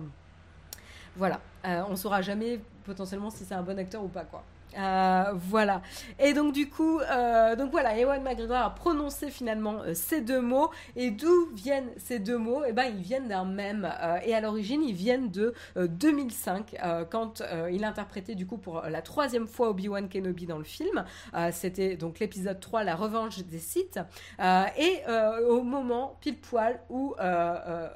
[1.16, 4.44] voilà, on saura jamais potentiellement si c'est un bon acteur ou pas, quoi.
[4.78, 5.82] Euh, voilà.
[6.20, 10.42] Et donc du coup, euh, donc voilà, Ewan McGregor a prononcé finalement euh, ces deux
[10.42, 10.70] mots.
[10.96, 12.64] Et d'où viennent ces deux mots?
[12.68, 13.90] Eh ben, ils viennent d'un même.
[14.26, 16.76] et à l'origine, ils viennent de 2005,
[17.10, 21.04] quand il interprétait du coup pour la troisième fois Obi-Wan Kenobi dans le film.
[21.52, 24.00] C'était donc l'épisode 3, La Revanche des Sith.
[24.78, 25.02] et
[25.48, 27.16] au moment pile poil où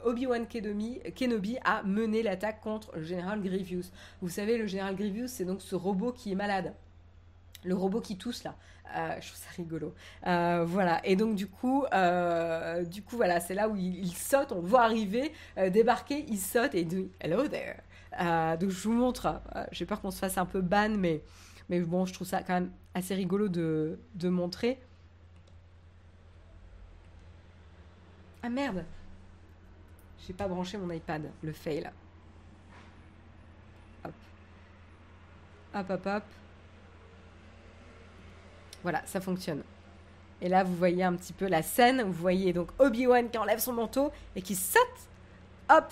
[0.05, 3.89] Obi-Wan Kenobi, Kenobi a mené l'attaque contre le général Grievous.
[4.21, 6.66] Vous savez, le général Grievous, c'est donc ce robot qui est malade
[7.63, 8.55] le robot qui tousse là.
[8.95, 9.93] Euh, je trouve ça rigolo.
[10.25, 11.05] Euh, voilà.
[11.05, 14.67] Et donc du coup, euh, du coup voilà, c'est là où il, saute, on le
[14.67, 15.31] voit arriver,
[15.71, 17.77] débarquer, il saute et il dit Hello there.
[18.57, 19.41] donc je vous montre.
[19.71, 21.21] J'ai peur qu'on se fasse un peu ban, mais
[21.69, 24.79] mais bon, je trouve ça quand même assez rigolo de, de montrer.
[28.41, 28.85] Ah merde,
[30.25, 31.91] j'ai pas branché mon iPad, le fail.
[34.05, 34.13] Hop,
[35.73, 36.23] hop, hop, hop.
[38.83, 39.63] Voilà, ça fonctionne.
[40.41, 42.03] Et là, vous voyez un petit peu la scène.
[42.03, 44.81] Vous voyez donc Obi-Wan qui enlève son manteau et qui saute.
[45.69, 45.91] Hop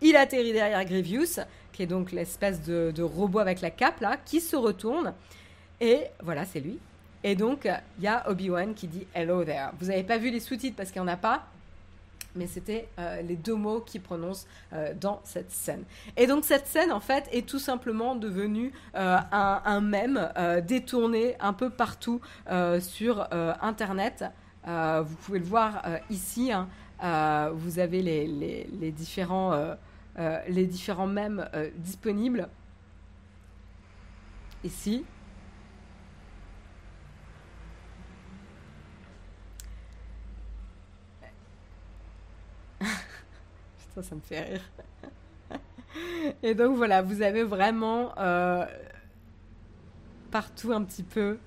[0.00, 1.40] Il atterrit derrière Grievous,
[1.72, 5.14] qui est donc l'espèce de, de, robot avec la cape, là, qui se retourne.
[5.80, 6.78] Et voilà, c'est lui.
[7.24, 7.68] Et donc,
[7.98, 9.70] il y a Obi-Wan qui dit Hello there.
[9.80, 11.46] Vous n'avez pas vu les sous-titres parce qu'il n'y en a pas
[12.34, 15.84] mais c'était euh, les deux mots qu'il prononce euh, dans cette scène.
[16.16, 20.30] Et donc cette scène, en fait, est tout simplement devenue euh, un, un, mème
[20.66, 22.20] détourné un peu partout
[22.80, 23.26] sur
[23.60, 24.24] Internet.
[24.64, 26.52] vous pouvez le voir ici.
[26.52, 26.68] Hein.
[27.54, 29.76] vous avez les, les, les différents,
[30.48, 32.48] les différents mèmes disponibles.
[34.64, 35.04] Ici,
[44.02, 44.70] ça, me fait rire.
[46.42, 48.64] Et donc voilà, vous avez vraiment euh,
[50.30, 51.38] partout un petit peu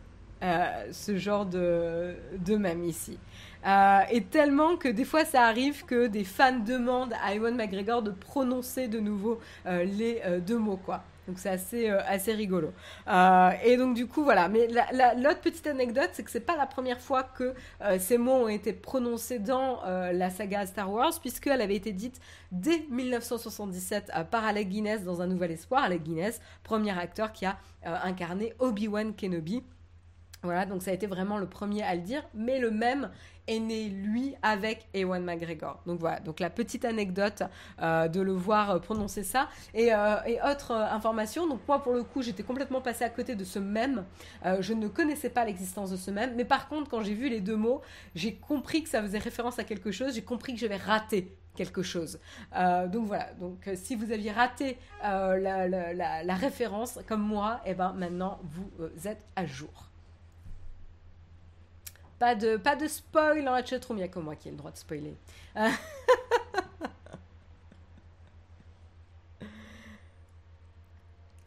[0.43, 3.17] euh, ce genre de, de ici.
[3.65, 8.01] Euh, et tellement que des fois ça arrive que des fans demandent à Ewan McGregor
[8.01, 11.03] de prononcer de nouveau les deux mots quoi.
[11.27, 12.71] Donc c'est assez, euh, assez rigolo.
[13.07, 14.49] Euh, et donc du coup voilà.
[14.49, 18.43] Mais l'autre petite anecdote, c'est que c'est pas la première fois que euh, ces mots
[18.43, 22.19] ont été prononcés dans la saga Star Wars, puisqu'elle avait été dite
[22.51, 25.83] dès 1977 par Alec Guinness dans Un Nouvel Espoir.
[25.83, 29.63] Alec Guinness, premier acteur qui a incarné Obi-Wan Kenobi.
[30.43, 33.11] Voilà, donc ça a été vraiment le premier à le dire, mais le même
[33.51, 35.81] est né lui avec Ewan McGregor.
[35.85, 37.43] Donc voilà, donc la petite anecdote
[37.81, 39.49] euh, de le voir euh, prononcer ça.
[39.73, 40.15] Et, euh,
[40.49, 44.05] autre information, donc moi pour le coup j'étais complètement passée à côté de ce même.
[44.59, 47.41] je ne connaissais pas l'existence de ce même, mais par contre quand j'ai vu les
[47.41, 47.81] deux mots,
[48.15, 51.83] j'ai compris que ça faisait référence à quelque chose, j'ai compris que j'avais raté quelque
[51.83, 52.19] chose.
[52.87, 57.93] donc voilà, donc si vous aviez raté la, la, référence comme moi, et eh ben
[57.93, 59.90] maintenant vous êtes à jour.
[62.21, 64.51] Pas de, pas de spoil dans la chatroom, il n'y a que moi qui ai
[64.51, 65.15] le droit de spoiler.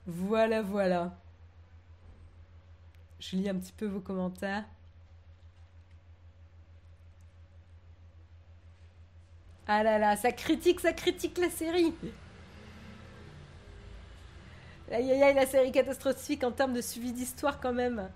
[0.06, 1.14] Voilà, voilà.
[3.18, 4.64] Je lis un petit peu vos commentaires.
[9.66, 11.94] Ah là là, ça critique, ça critique la série.
[14.90, 18.08] Aïe aïe aïe, la série catastrophique en termes de suivi d'histoire quand même.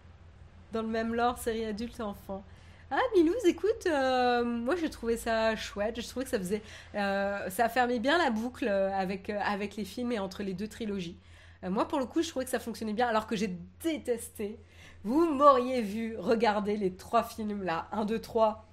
[0.72, 2.44] Dans le même lore, série adulte et enfant.
[2.90, 6.00] Ah, Milouz, écoute, euh, moi j'ai trouvé ça chouette.
[6.00, 6.62] Je trouvais que ça faisait.
[6.94, 10.68] Euh, ça fermait bien la boucle avec, euh, avec les films et entre les deux
[10.68, 11.18] trilogies.
[11.62, 14.58] moi pour le coup, je trouvais que ça fonctionnait bien, alors que j'ai détesté.
[15.04, 18.66] Vous m'auriez vu regarder les trois films là, 1, 2, 3.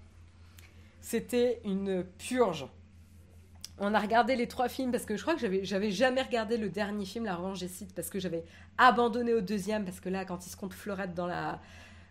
[1.01, 2.67] C'était une purge.
[3.77, 6.55] On a regardé les trois films parce que je crois que j'avais, j'avais jamais regardé
[6.57, 8.45] le dernier film, La Revanche des Sites, parce que j'avais
[8.77, 11.59] abandonné au deuxième, parce que là, quand il se compte fleurette dans la,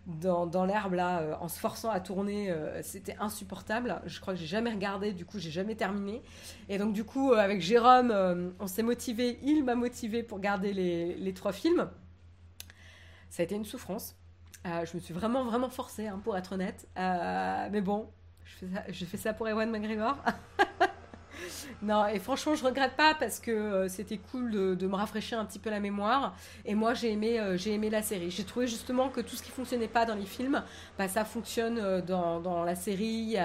[0.05, 4.01] dans, l'herbe là, euh, en se forçant à tourner, euh, c'était insupportable.
[4.05, 6.21] Je crois que j'ai jamais regardé, du coup j'ai jamais terminé.
[6.69, 10.73] Et donc du coup euh, avec Jérôme, on s'est motivé, il m'a motivé pour garder
[10.73, 11.89] les, trois films.
[13.29, 14.15] Ça a été une souffrance.
[14.63, 16.87] je me suis vraiment vraiment forcée, hein, pour être honnête.
[16.95, 18.09] mais bon,
[18.43, 20.17] je fais ça, ça pour Ewan McGregor.
[21.81, 25.45] non, et franchement, je regrette pas parce que euh, c'était cool de, me rafraîchir un
[25.45, 26.35] petit peu la mémoire.
[26.65, 28.31] Et moi, j'ai aimé, euh, j'ai aimé la série.
[28.31, 30.63] J'ai trouvé justement que tout ce qui fonctionnait pas dans les films,
[30.97, 33.35] bah, ça fonctionne euh, dans, dans, la série.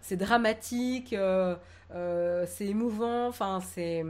[0.00, 1.14] C'est dramatique.
[1.92, 4.04] Euh, c'est émouvant, enfin c'est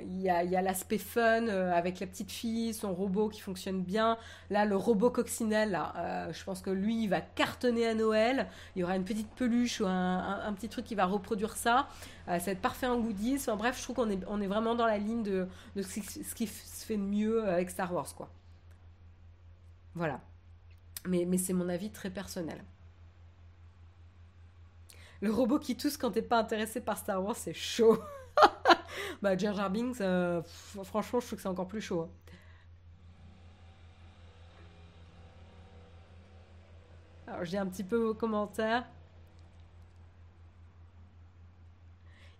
[0.00, 3.82] il y a, a l'aspect fun euh, avec la petite fille, son robot qui fonctionne
[3.82, 4.18] bien.
[4.50, 8.48] Là, le robot coccinelle, euh, je pense que lui, il va cartonner à Noël.
[8.74, 11.88] Il y aura une petite peluche ou un, petit truc qui va reproduire ça.
[12.26, 13.36] ça va être parfait en goodies.
[13.36, 15.46] Enfin, bref, je trouve qu'on est, on est vraiment dans la ligne de,
[15.76, 18.28] de ce, qui, ce qui se fait de mieux avec Star Wars, quoi.
[19.94, 20.20] Voilà.
[21.06, 22.64] Mais, mais c'est mon avis très personnel.
[25.24, 27.98] Le robot qui tousse quand t'es pas intéressé par Star Wars, c'est chaud.
[29.22, 29.72] bah, Jar Jar
[30.02, 30.42] euh,
[30.82, 32.02] franchement, je trouve que c'est encore plus chaud.
[32.02, 32.10] Hein.
[37.26, 38.84] Alors, j'ai un petit peu vos commentaires.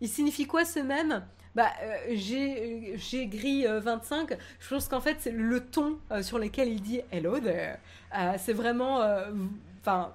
[0.02, 4.32] Il signifie quoi ce même bah, euh, j'ai gris 25.
[4.32, 7.38] Euh, je pense qu'en fait, c'est le ton sur lequel il dit hello
[8.36, 9.00] c'est vraiment.
[9.80, 10.12] Enfin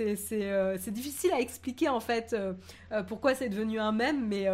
[0.00, 2.52] euh, c'est difficile à expliquer en fait euh,
[2.92, 4.46] euh, pourquoi c'est devenu un mème, mais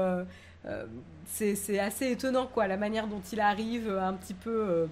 [1.27, 4.89] c'est assez étonnant quoi, la manière dont il arrive un petit peu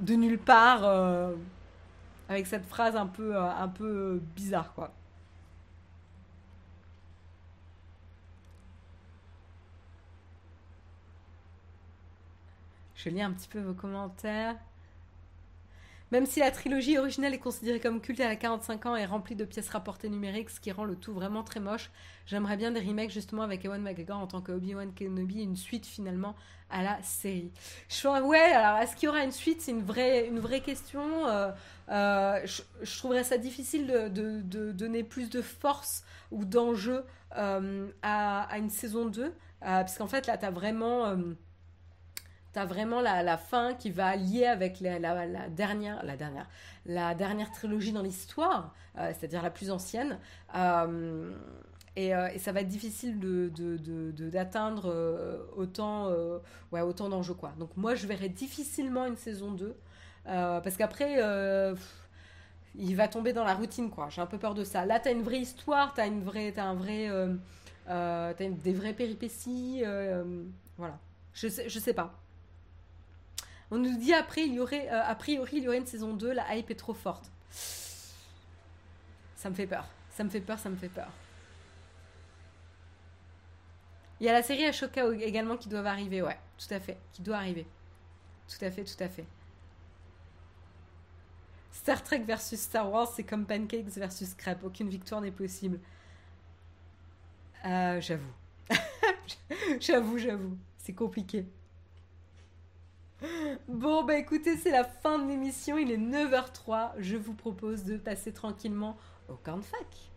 [0.00, 0.84] de nulle part
[2.28, 4.92] avec cette phrase un peu, un peu bizarre quoi.
[12.96, 14.56] Je lis un petit peu vos commentaires.
[16.12, 19.44] Même si la trilogie originale est considérée comme culte à 45 ans et remplie de
[19.44, 21.90] pièces rapportées numériques, ce qui rend le tout vraiment très moche,
[22.26, 25.86] j'aimerais bien des remakes justement avec Ewan McGregor en tant que Obi-Wan Kenobi, une suite
[25.86, 26.36] finalement
[26.70, 27.52] à la série.
[27.88, 29.60] Je ouais, alors est-ce qu'il y aura une suite?
[29.60, 31.26] C'est une vraie, une vraie question.
[31.26, 31.50] Euh,
[31.90, 32.46] euh,
[32.82, 37.04] je, trouverais ça difficile de, donner plus de force ou d'enjeu
[37.36, 41.16] euh, à, une saison 2, parce qu'en fait là, tu as vraiment
[42.54, 45.00] T'as vraiment la, fin qui va lier avec la,
[45.48, 46.48] dernière, la dernière,
[46.86, 50.20] la dernière trilogie dans l'histoire, euh, c'est-à-dire la plus ancienne.
[50.54, 51.32] Euh,
[51.98, 53.18] euh, et, ça va être difficile
[54.30, 56.12] d'atteindre de, autant,
[56.70, 57.34] ouais, autant d'enjeux.
[57.34, 57.52] Quoi.
[57.58, 59.74] Donc moi, je verrais difficilement une saison 2,
[60.24, 61.18] parce qu'après,
[62.76, 63.90] il va tomber dans la routine.
[63.90, 64.10] quoi.
[64.10, 64.86] J'ai un peu peur de ça.
[64.86, 67.08] Là, tu as une vraie histoire, tu as, une vraie, as un vrai,
[67.88, 69.82] as des vraies péripéties.
[70.78, 71.00] voilà.
[71.32, 72.23] Je je sais pas.
[73.70, 76.14] On nous dit après, il y aurait, euh, a priori, il y aurait une saison
[76.14, 77.30] 2, la hype est trop forte.
[79.36, 79.86] Ça me fait peur.
[80.10, 81.08] Ça me fait peur, ça me fait peur.
[84.20, 87.22] Il y a la série Ashoka également qui doit arriver, ouais, tout à fait, qui
[87.22, 87.66] doit arriver.
[88.48, 89.26] Tout à fait, tout à fait.
[91.72, 94.62] Star Trek versus Star Wars, c'est comme Pancakes versus Crêpes.
[94.62, 95.80] Aucune victoire n'est possible.
[97.66, 98.32] Euh, j'avoue.
[99.80, 100.56] j'avoue, j'avoue.
[100.78, 101.46] C'est compliqué.
[103.68, 105.78] Bon, bah écoutez, c'est la fin de l'émission.
[105.78, 106.92] Il est 9h03.
[106.98, 108.96] Je vous propose de passer tranquillement
[109.28, 110.13] au camp de fac.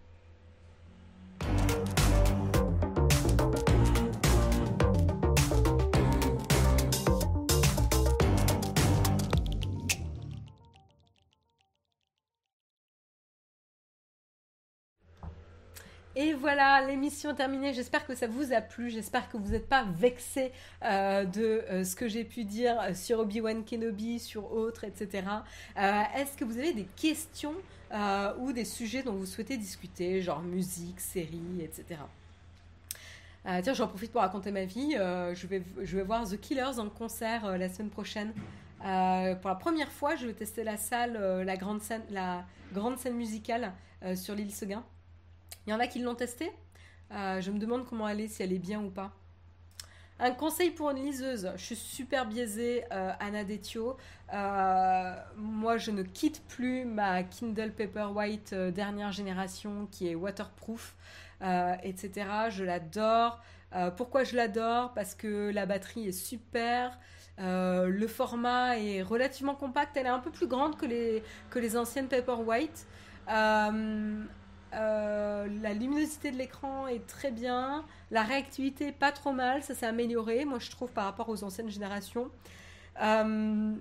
[16.19, 17.75] Et voilà, l'émission est terminée.
[17.75, 18.89] J'espère que ça vous a plu.
[18.89, 20.51] J'espère que vous n'êtes pas vexé
[20.83, 25.27] euh, de euh, ce que j'ai pu dire sur Obi-Wan Kenobi, sur autres, etc.
[25.77, 27.53] Euh, est-ce que vous avez des questions
[28.39, 32.01] ou des sujets dont vous souhaitez discuter, genre musique, série, etc.
[33.63, 34.91] tiens, j'en profite pour raconter ma vie.
[34.91, 38.33] je, vais, je vais voir The Killers en concert la semaine prochaine.
[38.79, 41.13] pour la première fois, je vais tester la salle,
[41.45, 42.43] la, grande scène, la
[42.73, 43.71] grande scène musicale
[44.15, 44.83] sur l'île Seguin.
[45.65, 46.51] Il y en a qui l'ont testé.
[47.11, 49.11] je me demande comment elle est, si elle est bien ou pas.
[50.19, 51.51] Un conseil pour une liseuse.
[51.55, 53.97] Je suis super biaisée, euh, Anna Detio.
[54.33, 60.95] Euh, moi, je ne quitte plus ma Kindle Paperwhite euh, dernière génération qui est waterproof,
[61.83, 62.25] etc.
[62.49, 63.39] Je l'adore.
[63.95, 64.93] pourquoi je l'adore?
[64.95, 66.97] Parce que la batterie est super.
[67.37, 69.95] le format est relativement compact.
[69.97, 71.21] Elle est un peu plus grande que les,
[71.51, 72.87] que les anciennes Paperwhite.
[73.29, 74.23] Euh,
[74.71, 77.85] la luminosité de l'écran est très bien.
[78.11, 79.63] La réactivité, pas trop mal.
[79.63, 82.29] Ça s'est amélioré, moi, je trouve, par rapport aux anciennes générations.
[83.01, 83.75] Euh,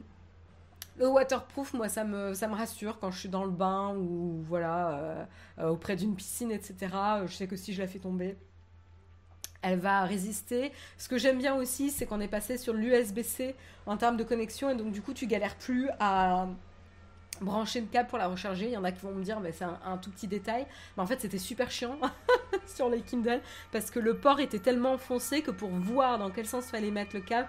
[0.98, 4.42] le waterproof, moi, ça me, ça me rassure quand je suis dans le bain ou
[4.48, 5.26] voilà,
[5.58, 6.74] euh, auprès d'une piscine, etc.
[7.26, 8.36] Je sais que si je la fais tomber,
[9.62, 10.72] elle va résister.
[10.96, 13.54] Ce que j'aime bien aussi, c'est qu'on est passé sur l'USB-C
[13.86, 16.46] en termes de connexion et donc du coup, tu galères plus à
[17.40, 18.66] brancher le câble pour la recharger.
[18.66, 20.66] Il y en a qui vont me dire, mais c'est un, tout petit détail.
[20.96, 21.98] Mais en fait, c'était super chiant
[22.66, 23.40] sur les Kindle
[23.72, 27.14] parce que le port était tellement enfoncé que pour voir dans quel sens fallait mettre
[27.14, 27.48] le câble,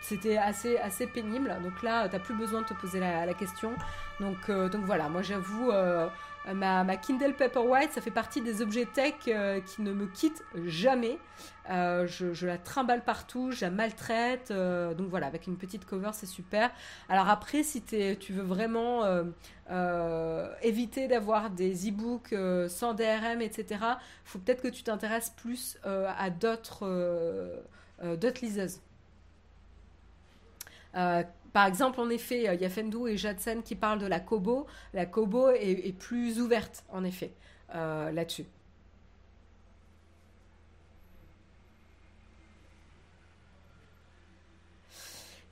[0.00, 1.56] c'était assez, assez pénible.
[1.62, 3.74] Donc là, tu n'as plus besoin de te poser la, question.
[4.20, 6.08] Donc, euh, donc voilà, moi j'avoue, euh,
[6.54, 10.44] ma, ma, Kindle Paperwhite, ça fait partie des objets tech euh, qui ne me quittent
[10.64, 11.18] jamais.
[11.68, 14.52] Je, la trimballe partout, je la maltraite.
[14.52, 16.70] donc voilà, avec une petite cover, c'est super.
[17.08, 19.02] Alors après, si tu veux vraiment
[20.62, 22.34] éviter d'avoir des e-books
[22.68, 23.80] sans DRM, etc.,
[24.24, 26.86] faut peut-être que tu t'intéresses plus à d'autres
[28.04, 28.80] d'autres liseuses.
[30.96, 31.22] Euh,
[31.52, 34.66] par exemple, en effet, il y a Fendou et Jadsen qui parlent de la Kobo.
[34.92, 37.32] La Kobo est, plus ouverte, en effet,
[37.74, 38.44] euh, là-dessus.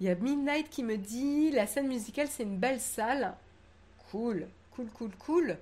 [0.00, 3.34] Il y a Midnight qui me dit la scène musicale, c'est une belle salle.
[4.10, 5.56] Cool, cool, cool, cool.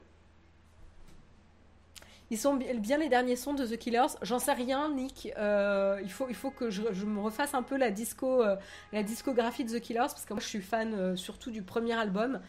[2.32, 4.16] Ils sont bien les derniers sons de The Killers.
[4.22, 5.30] J'en sais rien, Nick.
[5.36, 8.56] Euh, il, faut, il faut que je, me refasse un peu la, disco, euh,
[8.90, 11.92] la discographie de The Killers, parce que moi je suis fan euh, surtout du premier
[11.92, 12.40] album.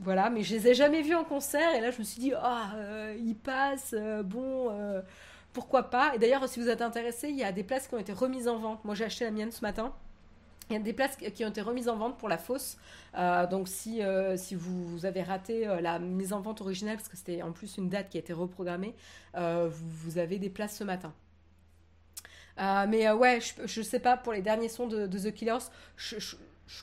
[0.00, 2.34] Voilà, mais je les ai jamais vus en concert, et là je me suis dit,
[2.36, 3.94] ah, oh, ils passent,
[4.24, 4.70] bon,
[5.54, 6.14] pourquoi pas.
[6.14, 8.48] Et d'ailleurs, si vous êtes intéressé, il y a des places qui ont été remises
[8.48, 8.84] en vente.
[8.84, 9.94] Moi j'ai acheté la mienne ce matin.
[10.70, 12.76] Il y a des places qui ont été remises en vente pour la fosse.
[13.16, 17.08] Euh, donc si, euh, si vous, avez raté euh, la mise en vente originale, parce
[17.08, 18.94] que c'était en plus une date qui a été reprogrammée,
[19.34, 21.12] vous, avez des places ce matin.
[22.56, 25.58] mais ouais, je, ne sais pas, pour les derniers sons de, The Killers,
[25.96, 26.36] je,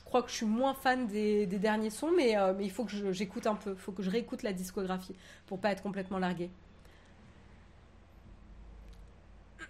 [0.04, 3.46] crois que je suis moins fan des, derniers sons, mais, mais il faut que j'écoute
[3.46, 5.16] un peu, il faut que je réécoute la discographie
[5.46, 6.50] pour pas être complètement largué.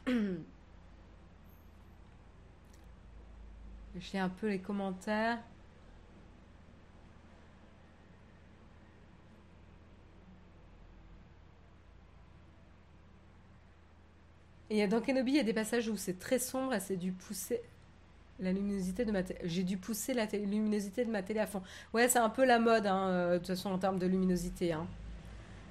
[4.01, 5.39] Je lis un peu les commentaires.
[14.71, 17.13] Et dans Kenobi, il y a des passages où c'est très sombre et c'est dû
[17.13, 17.63] pousser
[18.39, 19.41] la luminosité de ma télé.
[19.45, 21.63] J'ai dû pousser la luminosité de ma télé à fond.
[21.95, 24.73] Ouais, c'est un peu la mode, hein, euh, de toute façon, en termes de luminosité.
[24.73, 24.87] Hein.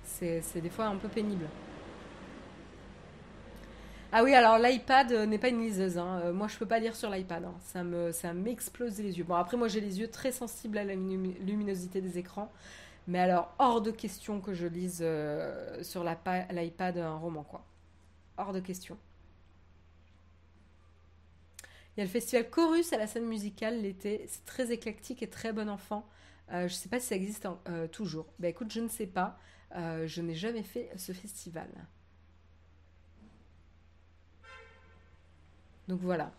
[0.04, 1.46] C'est des fois un peu pénible.
[4.14, 5.98] Ah oui, alors l'iPad euh, n'est pas une liseuse.
[5.98, 6.22] Hein.
[6.24, 7.44] Euh, moi, je peux pas lire sur l'iPad.
[7.44, 7.56] Hein.
[7.62, 9.26] Ça me, ça m'explose les yeux.
[9.26, 12.50] Bon, après, moi, j'ai les yeux très sensibles à la luminosité des écrans.
[13.08, 17.66] Mais alors, hors de question que je lise euh, sur l'iPad un roman, quoi.
[18.38, 18.98] Hors de question.
[21.96, 24.26] Il y a le festival Chorus à la scène musicale l'été.
[24.28, 26.08] C'est très éclectique et très bon enfant.
[26.52, 27.48] je ne sais pas si ça existe
[27.92, 28.28] toujours.
[28.40, 29.40] Ben écoute, je ne sais pas.
[29.74, 31.68] je n'ai jamais fait ce festival.
[35.88, 36.32] Donc voilà.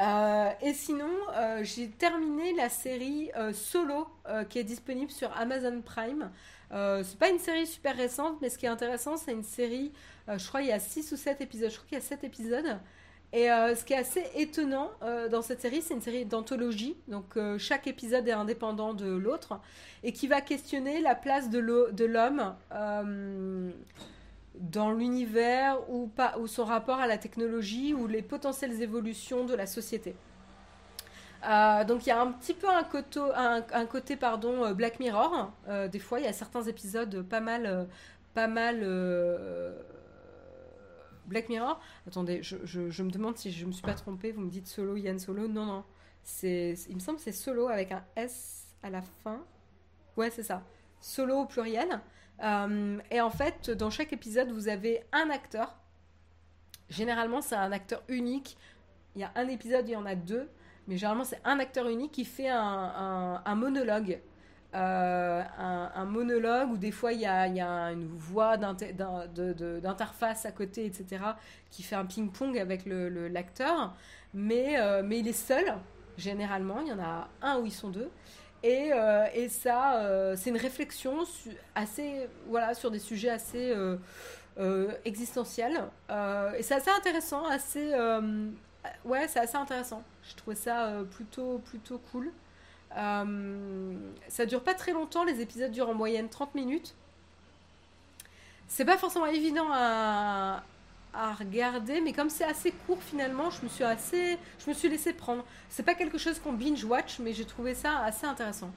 [0.00, 4.06] Euh, et sinon, euh, j'ai terminé la série euh, Solo
[4.48, 6.30] qui est disponible sur Amazon Prime.
[6.70, 9.90] c'est pas une série super récente, mais ce qui est intéressant, c'est une série,
[10.28, 12.24] je crois il y a 6 ou 7 épisodes, je crois qu'il y a 7
[12.24, 12.78] épisodes.
[13.32, 14.90] Et ce qui est assez étonnant
[15.30, 19.58] dans cette série, c'est une série d'anthologie, donc chaque épisode est indépendant de l'autre,
[20.02, 21.58] et qui va questionner la place de
[22.04, 22.54] l'homme
[24.60, 29.66] dans l'univers ou, ou son rapport à la technologie ou les potentielles évolutions de la
[29.66, 30.14] société.
[31.46, 35.52] Euh, donc il y a un petit peu un, côté, euh, Black Mirror.
[35.68, 37.88] Euh, des fois, il y a certains épisodes pas mal,
[38.34, 38.80] pas mal
[41.26, 41.80] Black Mirror.
[42.06, 44.32] Attendez, je, me demande si je me suis pas trompée.
[44.32, 45.46] Vous me dites Solo, Yann Solo.
[45.48, 45.84] Non, non.
[46.42, 49.44] Il me semble que c'est Solo avec un S à la fin.
[50.16, 50.62] Ouais, c'est ça.
[51.00, 52.00] Solo au pluriel.
[52.42, 55.74] Euh, et en fait, dans chaque épisode, vous avez un acteur
[56.90, 58.56] généralement, c'est un acteur unique.
[59.14, 60.48] Il y a un épisode, il y en a deux,
[60.86, 64.20] mais généralement, c'est un acteur unique qui fait un, monologue.
[64.74, 67.46] Euh, un, monologue où des fois il y a,
[67.90, 71.24] une voix d'interface à côté, etc.,
[71.70, 73.94] qui fait un ping-pong avec l'acteur,
[74.34, 75.74] mais, euh, mais il est seul,
[76.16, 78.10] généralement, il y en a un ou ils sont deux.
[78.62, 81.24] Et, euh, et ça, c'est une réflexion
[81.74, 83.74] assez, voilà, sur des sujets assez
[84.58, 85.84] euh, existentielle.
[86.10, 87.92] Euh, et c'est assez intéressant, assez.
[87.94, 88.48] Euh,
[89.04, 90.02] ouais, c'est assez intéressant.
[90.28, 92.32] Je trouvais ça plutôt, plutôt cool.
[92.92, 96.96] ça dure pas très longtemps, les épisodes durent en moyenne 30 minutes.
[98.66, 100.64] C'est pas forcément évident à,
[101.18, 104.88] à regarder, mais comme c'est assez court finalement, je me suis assez, je me suis
[104.88, 105.44] laissé prendre.
[105.68, 108.70] C'est pas quelque chose qu'on binge watch, mais j'ai trouvé ça assez intéressant.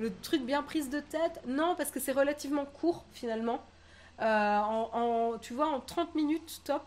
[0.00, 3.64] Le truc bien prise de tête, non, parce que c'est relativement court finalement.
[4.20, 6.84] Euh, en, tu vois, en 30 minutes top,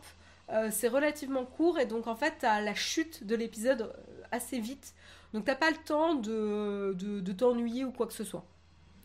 [0.51, 4.23] euh, c'est relativement court et donc en fait, tu as la chute de l'épisode euh,
[4.31, 4.93] assez vite.
[5.33, 8.43] Donc t'as pas le temps de, de, t'ennuyer ou quoi que ce soit.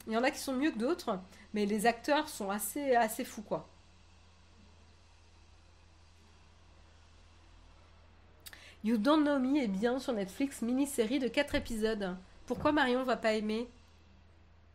[0.08, 1.18] Il y en a qui sont mieux que d'autres,
[1.54, 3.69] mais les acteurs sont assez, assez fous quoi.
[8.82, 12.16] You Don't Know Me est bien sur Netflix, mini-série de 4 épisodes.
[12.46, 13.68] Pourquoi Marion va pas aimer?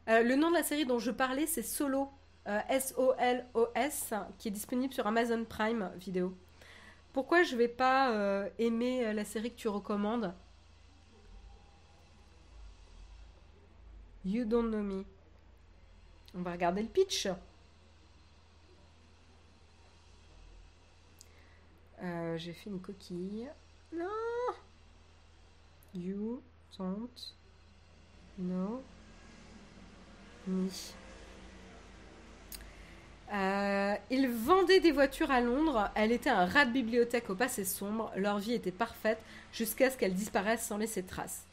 [0.07, 2.10] Le nom de la série dont je parlais, c'est Solo.
[2.45, 6.36] S-O-L-O-S, euh, qui est disponible sur Amazon Prime Vidéo.
[7.11, 10.34] Pourquoi je vais pas euh, aimer euh, la série que tu recommandes?
[14.23, 15.06] You Don't Know Me.
[16.36, 17.27] On va regarder le pitch.
[22.38, 23.49] J'ai fait une coquille.
[23.98, 24.56] Non
[25.94, 26.42] You
[26.78, 27.10] don't
[28.38, 28.84] know
[30.48, 30.70] me.
[33.34, 35.90] Euh, ils vendaient des voitures à Londres.
[35.96, 38.12] Elle était un rat de bibliothèque au passé sombre.
[38.16, 39.20] Leur vie était parfaite
[39.52, 41.46] jusqu'à ce qu'elle disparaisse sans laisser de traces.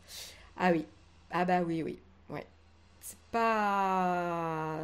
[0.59, 0.85] Ah oui.
[1.31, 1.99] Ah bah oui, oui.
[3.01, 4.79] C'est pas.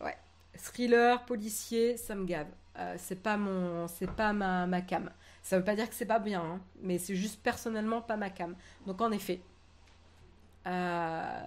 [0.00, 0.16] Ouais.
[0.58, 2.48] Thriller, policier, ça me gave.
[2.78, 3.86] Euh, c'est pas mon.
[3.88, 5.10] C'est pas ma, ma cam.
[5.46, 8.30] Ça veut pas dire que c'est pas bien, hein, mais c'est juste personnellement pas ma
[8.30, 8.56] cam.
[8.84, 9.40] Donc en effet.
[10.66, 11.40] Euh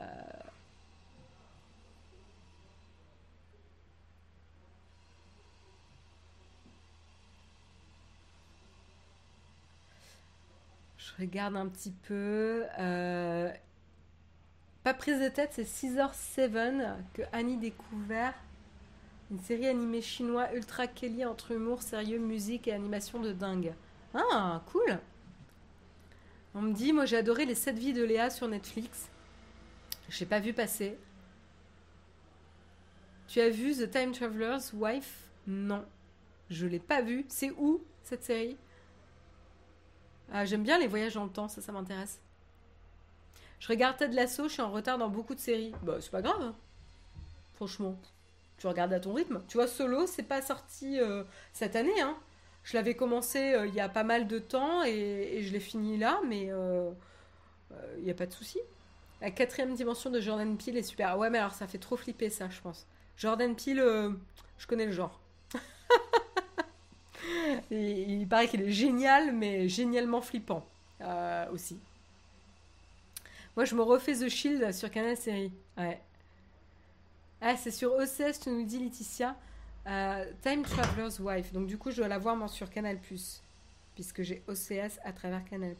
[11.19, 12.63] regarde un petit peu.
[12.79, 13.51] Euh,
[14.83, 16.51] pas prise de tête, c'est Caesar 7
[17.13, 18.33] que Annie découvert.
[19.31, 23.73] Une série animée chinois ultra Kelly entre humour, sérieux, musique et animation de dingue.
[24.13, 24.99] Ah, cool!
[26.55, 29.09] On me dit, moi j'ai adoré les 7 vies de Léa sur Netflix.
[30.09, 30.97] J'ai pas vu passer.
[33.27, 35.29] Tu as vu The Time Traveler's Wife?
[35.45, 35.85] Non.
[36.49, 37.25] Je l'ai pas vu.
[37.29, 38.57] C'est où cette série?
[40.31, 42.19] Ah, j'aime bien les voyages dans le temps, ça, ça m'intéresse.
[43.59, 45.73] Je regarde Ted Lasso, je suis en retard dans beaucoup de séries.
[45.83, 46.41] Bah, c'est pas grave.
[46.41, 46.55] Hein.
[47.55, 47.99] Franchement.
[48.57, 49.41] Tu regardes à ton rythme.
[49.47, 51.23] Tu vois, Solo, c'est pas sorti euh,
[51.53, 52.01] cette année.
[52.01, 52.17] Hein.
[52.63, 55.97] Je l'avais commencé euh, il y a pas mal de temps et, je l'ai fini
[55.97, 56.91] là, mais euh,
[57.97, 58.59] il n'y a pas de souci.
[59.21, 61.17] La quatrième dimension de Jordan Peele est super.
[61.17, 62.85] Ouais, mais alors ça fait trop flipper ça, je pense.
[63.17, 64.15] Jordan Peele,
[64.57, 65.19] je connais le genre.
[67.71, 70.65] il paraît qu'il est génial, mais génialement flippant
[71.01, 71.79] euh, aussi.
[73.55, 75.51] Moi, je me refais The Shield sur Canal Série.
[75.77, 75.99] Ouais.
[77.41, 79.35] Ah, c'est sur OCS, tu nous dis Laetitia.
[79.87, 81.51] Euh, Time Traveler's Wife.
[81.53, 82.99] Donc, du coup, je dois la voir moi, sur Canal
[83.95, 85.75] puisque j'ai OCS à travers Canal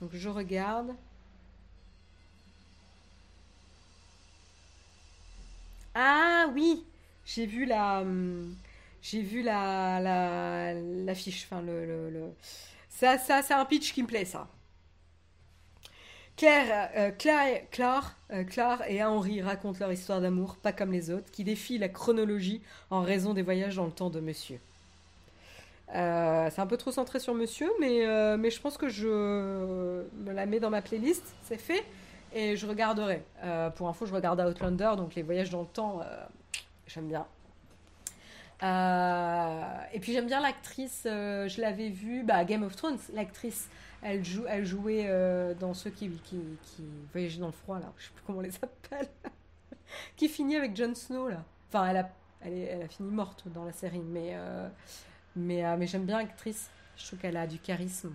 [0.00, 0.94] Donc, je regarde.
[5.94, 6.84] Ah oui,
[7.24, 8.00] j'ai vu la.
[8.00, 8.56] Hum,
[9.02, 12.34] j'ai vu la, la, l'affiche, enfin le, le,
[12.88, 14.48] ça, ça c'est un pitch qui me plaît ça.
[16.36, 21.30] Claire, euh, Claire, euh, Claire, et Henri racontent leur histoire d'amour, pas comme les autres,
[21.30, 24.58] qui défient la chronologie en raison des voyages dans le temps de Monsieur.
[25.94, 28.04] Euh, c'est un peu trop centré sur Monsieur, mais,
[28.36, 31.84] mais je pense que je me la mets dans ma playlist, c'est fait,
[32.34, 33.22] et je regarderai.
[33.76, 36.00] pour info, je regarde Outlander, donc les voyages dans le temps,
[36.88, 37.26] j'aime bien.
[38.62, 39.62] Euh,
[39.92, 43.68] et puis j'aime bien l'actrice, euh, je l'avais vue, bah, Game of Thrones, l'actrice,
[44.04, 48.22] elle, jouait euh, dans ceux qui, qui, qui dans le froid, là, je sais plus
[48.26, 49.08] comment on les appelle,
[50.16, 51.42] qui finit avec Jon Snow, là.
[51.68, 54.36] Enfin, elle a, fini morte dans la série, mais,
[55.34, 58.14] mais, mais j'aime bien l'actrice, je trouve qu'elle a du charisme.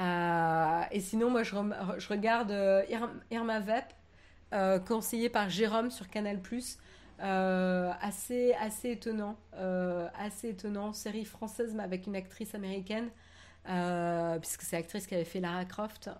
[0.00, 2.52] et sinon, moi, je, regarde
[3.30, 6.40] Irma Vep, conseillée par Jérôme sur Canal+.
[7.20, 9.36] assez, assez étonnant.
[10.18, 10.92] assez étonnant.
[10.92, 13.08] Série française, mais avec une actrice américaine.
[13.64, 16.10] Puisque c'est l'actrice qui avait fait Lara Croft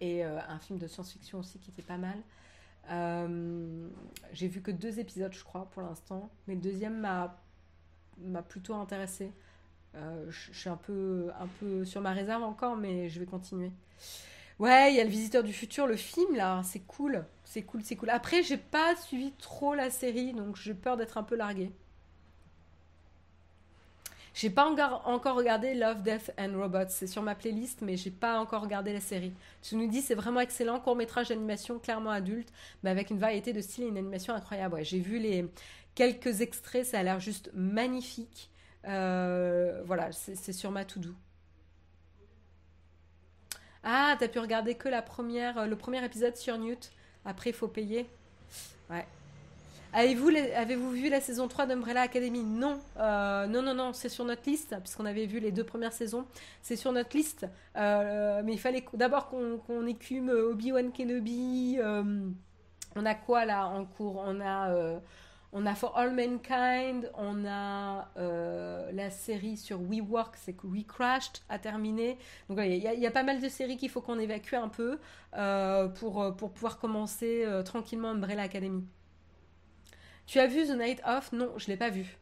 [0.00, 2.18] et un film de science-fiction aussi qui était pas mal.
[4.32, 9.32] J'ai vu que deux épisodes, je crois, pour l'instant, mais le deuxième m'a plutôt intéressé.
[9.94, 13.70] je, suis un peu, un peu sur ma réserve encore, mais je vais continuer.
[14.58, 17.82] Ouais, il y a le Visiteur du futur, le film là, c'est cool, c'est cool,
[17.84, 18.10] c'est cool.
[18.10, 21.70] Après, j'ai pas suivi trop la série, donc j'ai peur d'être un peu larguée.
[24.38, 24.66] J'ai pas
[25.04, 26.90] encore regardé Love, Death and Robots.
[26.90, 29.32] C'est sur ma playlist, mais j'ai pas encore regardé la série.
[29.62, 32.48] Tu nous dis c'est vraiment excellent, court métrage d'animation clairement adulte,
[32.84, 34.78] mais avec une variété de styles et une animation incroyable.
[34.84, 35.50] J'ai vu les
[35.96, 38.48] quelques extraits, ça a l'air juste magnifique.
[38.86, 41.10] Euh, voilà, c'est sur ma to do.
[43.82, 46.92] Ah, t'as pu regarder que la première, le premier épisode sur Newt.
[47.24, 48.08] Après, il faut payer.
[48.88, 49.04] Ouais.
[49.92, 52.42] Avez-vous, avez-vous vu la saison 3 d'Umbrella Academy?
[52.42, 55.92] Non, euh, non, non, non, c'est sur notre liste, puisqu'on avait vu les deux premières
[55.92, 56.26] saisons.
[56.62, 57.46] C'est sur notre liste.
[57.76, 61.78] Euh, mais il fallait d'abord qu'on, écume Obi-Wan Kenobi.
[61.78, 62.28] Euh,
[62.96, 64.22] on a quoi là en cours?
[64.26, 65.00] On a
[65.52, 70.66] on a For All Mankind, on a euh, la série sur We Work, c'est que
[70.66, 72.18] We Crashed à terminer.
[72.48, 74.98] Donc il y, a pas mal de séries qu'il faut qu'on évacue un peu
[75.36, 78.84] euh, pour, euh, pour pouvoir commencer tranquillement Umbrella Academy.
[80.28, 81.32] Tu as vu The Night Of?
[81.32, 82.18] Non, je l'ai pas vu.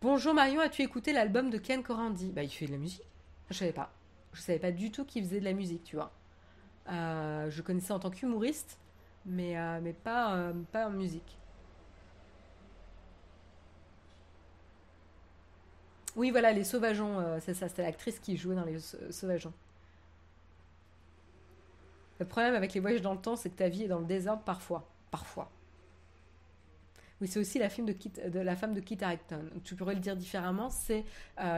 [0.00, 2.32] Bonjour Marion, as-tu écouté l'album de Ken Corandi?
[2.32, 3.04] Bah il fait de la musique.
[3.50, 3.92] Je savais pas.
[4.32, 6.10] Je savais pas du tout qu'il faisait de la musique, tu vois.
[6.90, 8.78] Euh, je connaissais en tant qu'humoriste,
[9.26, 11.36] mais, euh, mais pas, euh, pas en musique.
[16.16, 18.78] Oui, voilà, les Sauvageons, c'est ça, c'était l'actrice qui jouait dans les
[19.10, 19.52] Sauvageons.
[22.20, 24.04] Le problème avec les voyages dans le temps, c'est que ta vie est dans le
[24.04, 24.88] désordre parfois.
[25.10, 25.50] Parfois.
[27.20, 29.50] Oui, c'est aussi la, de, de, la femme de Kit Harington.
[29.64, 31.04] Tu pourrais le dire différemment, c'est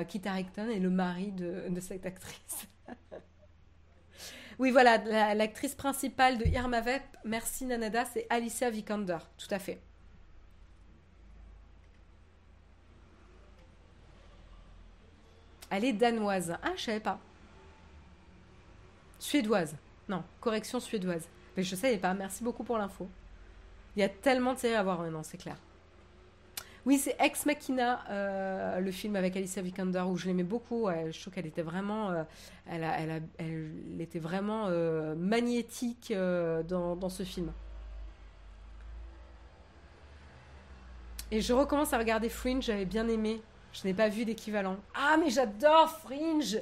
[0.09, 2.69] Kit Harington et le mari de, de cette actrice.
[4.59, 9.81] Oui, voilà, l'actrice principale de Irma Vep, merci Nanada, c'est Alicia Vikander, tout à fait.
[15.71, 16.55] Elle est danoise.
[16.63, 17.19] Ah, je savais pas.
[19.19, 19.75] Suédoise.
[20.41, 21.29] Correction suédoise.
[21.57, 22.15] Mais je savais pas.
[22.15, 23.09] Merci beaucoup pour l'info.
[23.97, 25.57] Il y a tellement de séries à voir maintenant, c'est clair.
[26.85, 30.89] Oui, c'est Ex Machina, euh, le film avec Alicia Vikander, où je l'aimais beaucoup.
[30.89, 32.25] je trouve qu'elle était vraiment, euh,
[32.69, 33.23] elle,
[34.01, 37.53] était vraiment euh, magnétique dans, ce film.
[41.31, 43.41] Et je recommence à regarder Fringe, j'avais bien aimé.
[43.73, 44.77] Je n'ai pas vu d'équivalent.
[44.95, 46.59] Ah, mais j'adore Fringe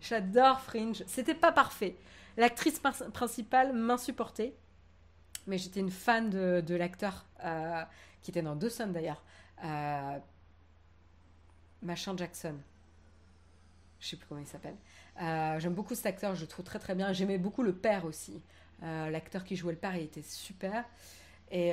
[0.00, 1.04] J'adore Fringe.
[1.06, 1.94] C'était pas parfait.
[2.36, 2.80] L'actrice
[3.12, 4.54] principale m'insupportait.
[5.46, 7.26] Mais j'étais une fan de, l'acteur
[8.22, 9.22] qui était dans Dawson d'ailleurs.
[9.64, 10.18] Euh,
[11.82, 12.54] machin Jackson.
[14.00, 14.76] Je sais plus comment il s'appelle.
[15.22, 17.12] Euh, j'aime beaucoup cet acteur, je le trouve très très bien.
[17.12, 18.42] J'aimais beaucoup le père aussi.
[18.82, 20.84] Euh, l'acteur qui jouait le père, il était super.
[21.50, 21.72] Et,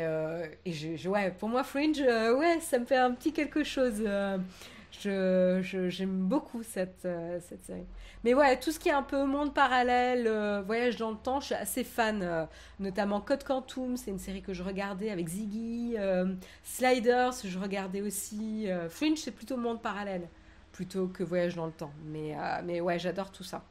[1.08, 4.04] ouais, pour moi, Fringe, ouais, ça me fait un petit quelque chose.
[4.92, 7.08] Je, j'aime beaucoup cette,
[7.40, 7.86] cette série.
[8.24, 11.40] Mais ouais, tout ce qui est un peu monde parallèle, euh, voyage dans le temps,
[11.40, 12.22] je suis assez fan.
[12.22, 12.46] Euh,
[12.80, 15.96] notamment Code Quantum, c'est une série que je regardais avec Ziggy.
[15.98, 18.68] Euh, Sliders, je regardais aussi.
[18.90, 20.28] Fringe, c'est plutôt monde parallèle,
[20.72, 21.94] plutôt que voyage dans le temps.
[22.06, 23.64] Mais, mais ouais, j'adore tout ça.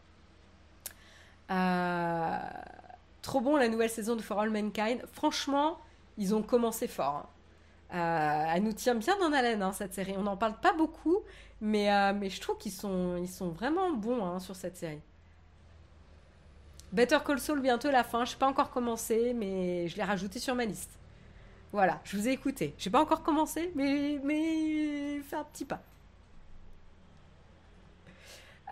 [3.23, 5.03] trop bon la nouvelle saison de For All Mankind.
[5.13, 5.79] Franchement,
[6.19, 7.25] ils ont commencé fort.
[7.25, 7.27] Hein.
[7.93, 10.15] Elle nous tient bien en haleine, hein, cette série.
[10.17, 11.21] On n'en parle pas beaucoup,
[11.61, 15.01] mais, euh, je trouve qu'ils sont, vraiment bons hein, sur cette série.
[16.93, 18.25] Better Call Saul, bientôt la fin.
[18.25, 20.91] Je n'ai pas encore commencé, mais je l'ai rajouté sur ma liste.
[21.73, 22.75] Voilà, je vous ai écouté.
[22.79, 25.83] J'ai pas encore commencé, mais, mais fait un petit pas.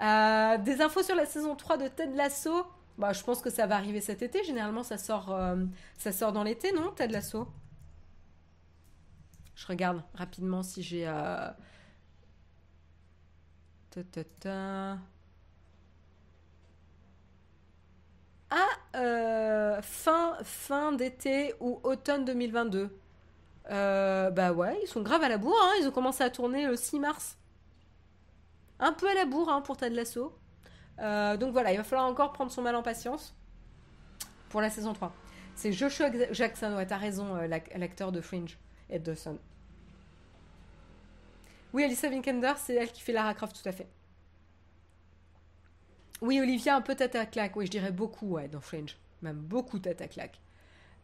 [0.02, 2.66] Euh, des infos sur la saison 3 de Ted Lasso.
[2.96, 4.42] Bah, je pense que ça va arriver cet été.
[4.42, 5.56] Généralement, ça sort, euh,
[5.96, 7.46] ça sort dans l'été, non, Ted Lasso?
[9.58, 11.04] Je regarde rapidement si j'ai
[18.50, 22.96] ah, euh, fin, fin d'été ou automne 2022.
[23.70, 25.58] Euh, bah ouais, ils sont graves à la bourre.
[25.60, 25.72] Hein.
[25.80, 27.36] Ils ont commencé à tourner le 6 mars.
[28.78, 30.38] Un peu à la bourre hein, pour Ted Lasso.
[31.00, 33.34] Euh, donc voilà, il va falloir encore prendre son mal en patience
[34.50, 35.12] pour la saison 3.
[35.56, 38.56] C'est Joshua Jackson, ouais, t'as raison, l'acteur de Fringe
[38.88, 39.38] Dawson.
[41.78, 43.86] Oui, Alicia Vikander, c'est elle qui fait Lara Croft, tout à fait.
[46.20, 47.54] Oui, Olivia, un peu à claque.
[47.54, 48.98] Oui, je dirais beaucoup, ouais, dans Fringe.
[49.22, 50.40] Même beaucoup à claque.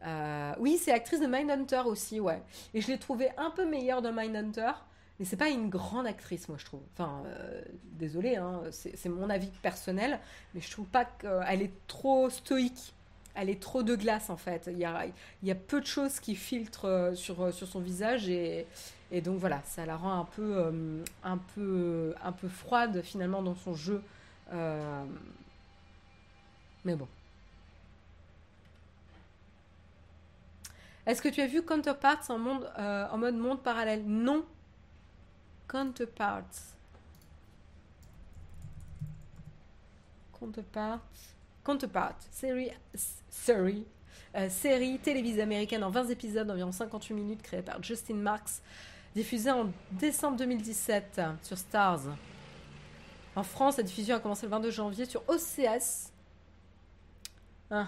[0.04, 2.42] Euh, oui, c'est actrice de Mindhunter aussi, ouais.
[2.74, 4.72] Et je l'ai trouvée un peu meilleure dans Mindhunter.
[5.20, 6.82] Mais c'est pas une grande actrice, moi, je trouve.
[6.94, 10.18] Enfin, euh, désolé, hein, c'est mon avis personnel,
[10.54, 12.94] mais je trouve pas qu'elle est trop stoïque.
[13.34, 14.68] Elle est trop de glace, en fait.
[14.70, 18.66] Il y a, peu de choses qui filtrent euh, sur, sur son visage et,
[19.22, 24.02] donc voilà, ça la rend un peu, peu froide finalement dans son jeu.
[26.84, 27.06] mais bon.
[31.06, 34.04] Est-ce que tu as vu Counterparts euh, en mode monde parallèle?
[34.06, 34.44] Non.
[35.68, 36.44] Counterparts.
[40.38, 41.00] Counterparts.
[41.64, 42.18] Counterparts.
[42.30, 42.70] Série.
[43.30, 43.86] Série.
[44.36, 48.60] Euh, série télévisée américaine en 20 épisodes, environ 58 minutes, créée par Justin Marks,
[49.14, 52.02] diffusée en décembre 2017 sur Stars.
[53.36, 56.12] En France, la diffusion a commencé le 22 janvier sur OCS
[57.70, 57.84] Uh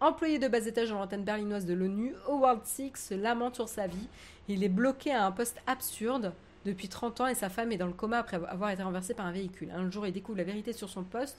[0.00, 3.86] Employé de bas étage dans l'antenne berlinoise de l'ONU, Howard Six se lamente sur sa
[3.86, 4.08] vie.
[4.48, 6.32] Il est bloqué à un poste absurde
[6.64, 9.26] depuis 30 ans et sa femme est dans le coma après avoir été renversée par
[9.26, 9.70] un véhicule.
[9.70, 11.38] Un jour, il découvre la vérité sur son poste.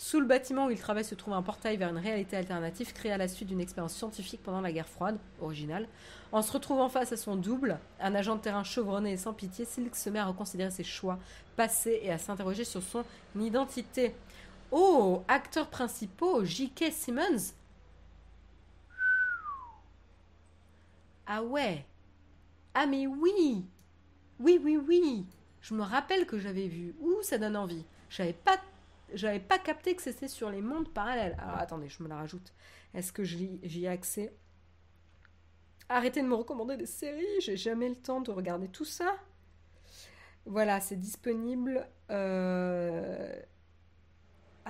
[0.00, 3.10] Sous le bâtiment où il travaille se trouve un portail vers une réalité alternative créé
[3.10, 5.88] à la suite d'une expérience scientifique pendant la guerre froide, originale.
[6.30, 9.64] En se retrouvant face à son double, un agent de terrain chevronné et sans pitié,
[9.64, 11.18] Silk se met à reconsidérer ses choix
[11.56, 13.04] passés et à s'interroger sur son
[13.34, 14.14] identité.
[14.70, 16.92] Oh, acteurs principaux, J.K.
[16.92, 17.54] Simmons.
[21.26, 21.84] Ah ouais.
[22.72, 23.64] Ah mais oui.
[24.38, 25.26] Oui, oui, oui.
[25.60, 26.94] Je me rappelle que j'avais vu.
[27.00, 27.84] Ouh, ça donne envie.
[28.08, 28.58] J'avais pas,
[29.12, 31.36] j'avais pas capté que c'était sur les mondes parallèles.
[31.40, 32.52] Alors attendez, je me la rajoute.
[32.94, 34.32] Est-ce que j'y ai accès?
[35.88, 37.40] Arrêtez de me recommander des séries.
[37.40, 39.16] J'ai jamais le temps de regarder tout ça.
[40.44, 41.88] Voilà, c'est disponible.
[42.10, 43.42] Euh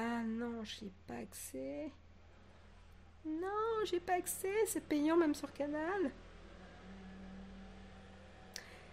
[0.01, 1.91] ah non, j'ai pas accès.
[3.27, 4.55] Non, j'ai pas accès.
[4.67, 6.13] C'est payant même sur Canal.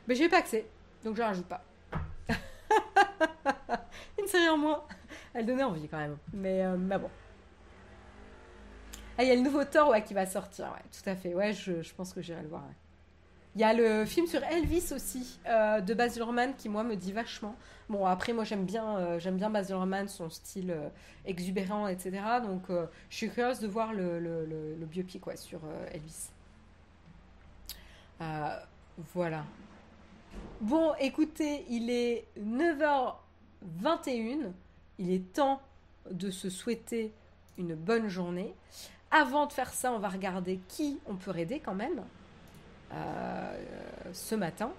[0.08, 0.66] Mais j'ai pas accès.
[1.04, 1.64] Donc je rajoute pas.
[4.20, 4.84] Une série en moins.
[5.36, 6.18] Elle donnait envie quand même.
[6.34, 7.10] Mais, euh, bon.
[9.18, 10.66] Ah, il y a le nouveau Thor ouais, qui va sortir.
[10.66, 11.36] Ouais, tout à fait.
[11.36, 12.64] Ouais, je, je pense que j'irai le voir.
[13.56, 16.98] Il y a le film sur Elvis aussi, euh, de Baz Luhrmann, qui moi me
[16.98, 17.56] dit vachement.
[17.88, 20.90] Bon, après, moi j'aime bien, euh, j'aime bien Baz Luhrmann, son style euh,
[21.26, 22.22] exubérant, etc.
[22.44, 22.64] Donc,
[23.10, 25.62] je suis curieuse de voir le, le, le, biopic sur
[25.94, 26.32] Elvis.
[29.14, 29.45] voilà.
[30.60, 34.52] Bon, écoutez, il est 9h21.
[35.00, 35.62] Il est temps
[36.10, 37.14] de se souhaiter
[37.58, 38.54] une bonne journée.
[39.12, 42.04] Avant de faire ça, on va regarder qui on peut aider quand même.
[42.94, 43.64] Euh,
[44.14, 44.72] ce matin.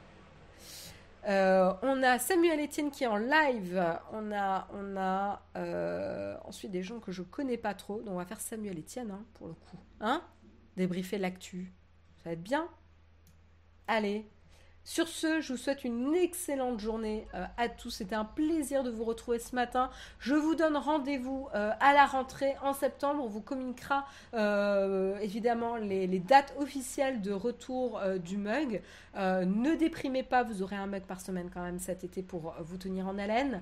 [1.29, 3.83] Euh, on a Samuel Etienne qui est en live.
[4.13, 8.01] On a, on a euh, ensuite des gens que je connais pas trop.
[8.01, 9.79] Donc on va faire Samuel Etienne hein, pour le coup.
[10.01, 10.23] Hein?
[10.77, 11.73] Débriefer l'actu.
[12.19, 12.69] Ça va être bien?
[13.89, 14.27] Allez,
[14.87, 17.91] sur ce, je vous souhaite une excellente journée euh, à tous.
[17.91, 19.91] C'était un plaisir de vous retrouver ce matin.
[20.21, 23.21] Je vous donne rendez-vous euh, à la rentrée en septembre.
[23.25, 28.81] On vous communiquera euh, évidemment les, dates officielles de retour du mug.
[29.17, 32.77] ne déprimez pas, vous aurez un mug par semaine quand même cet été pour vous
[32.77, 33.61] tenir en haleine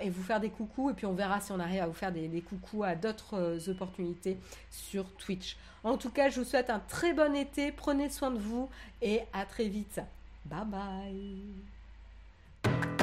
[0.00, 0.90] et vous faire des coucous.
[0.90, 3.68] Et puis on verra si on arrive à vous faire des, des coucous à d'autres
[3.68, 4.38] opportunités
[4.70, 5.56] sur Twitch.
[5.82, 7.72] En tout cas, je vous souhaite un très bon été.
[7.72, 8.70] Prenez soin de vous
[9.02, 10.00] et à très vite.
[10.46, 10.64] Bye
[12.64, 12.94] bye.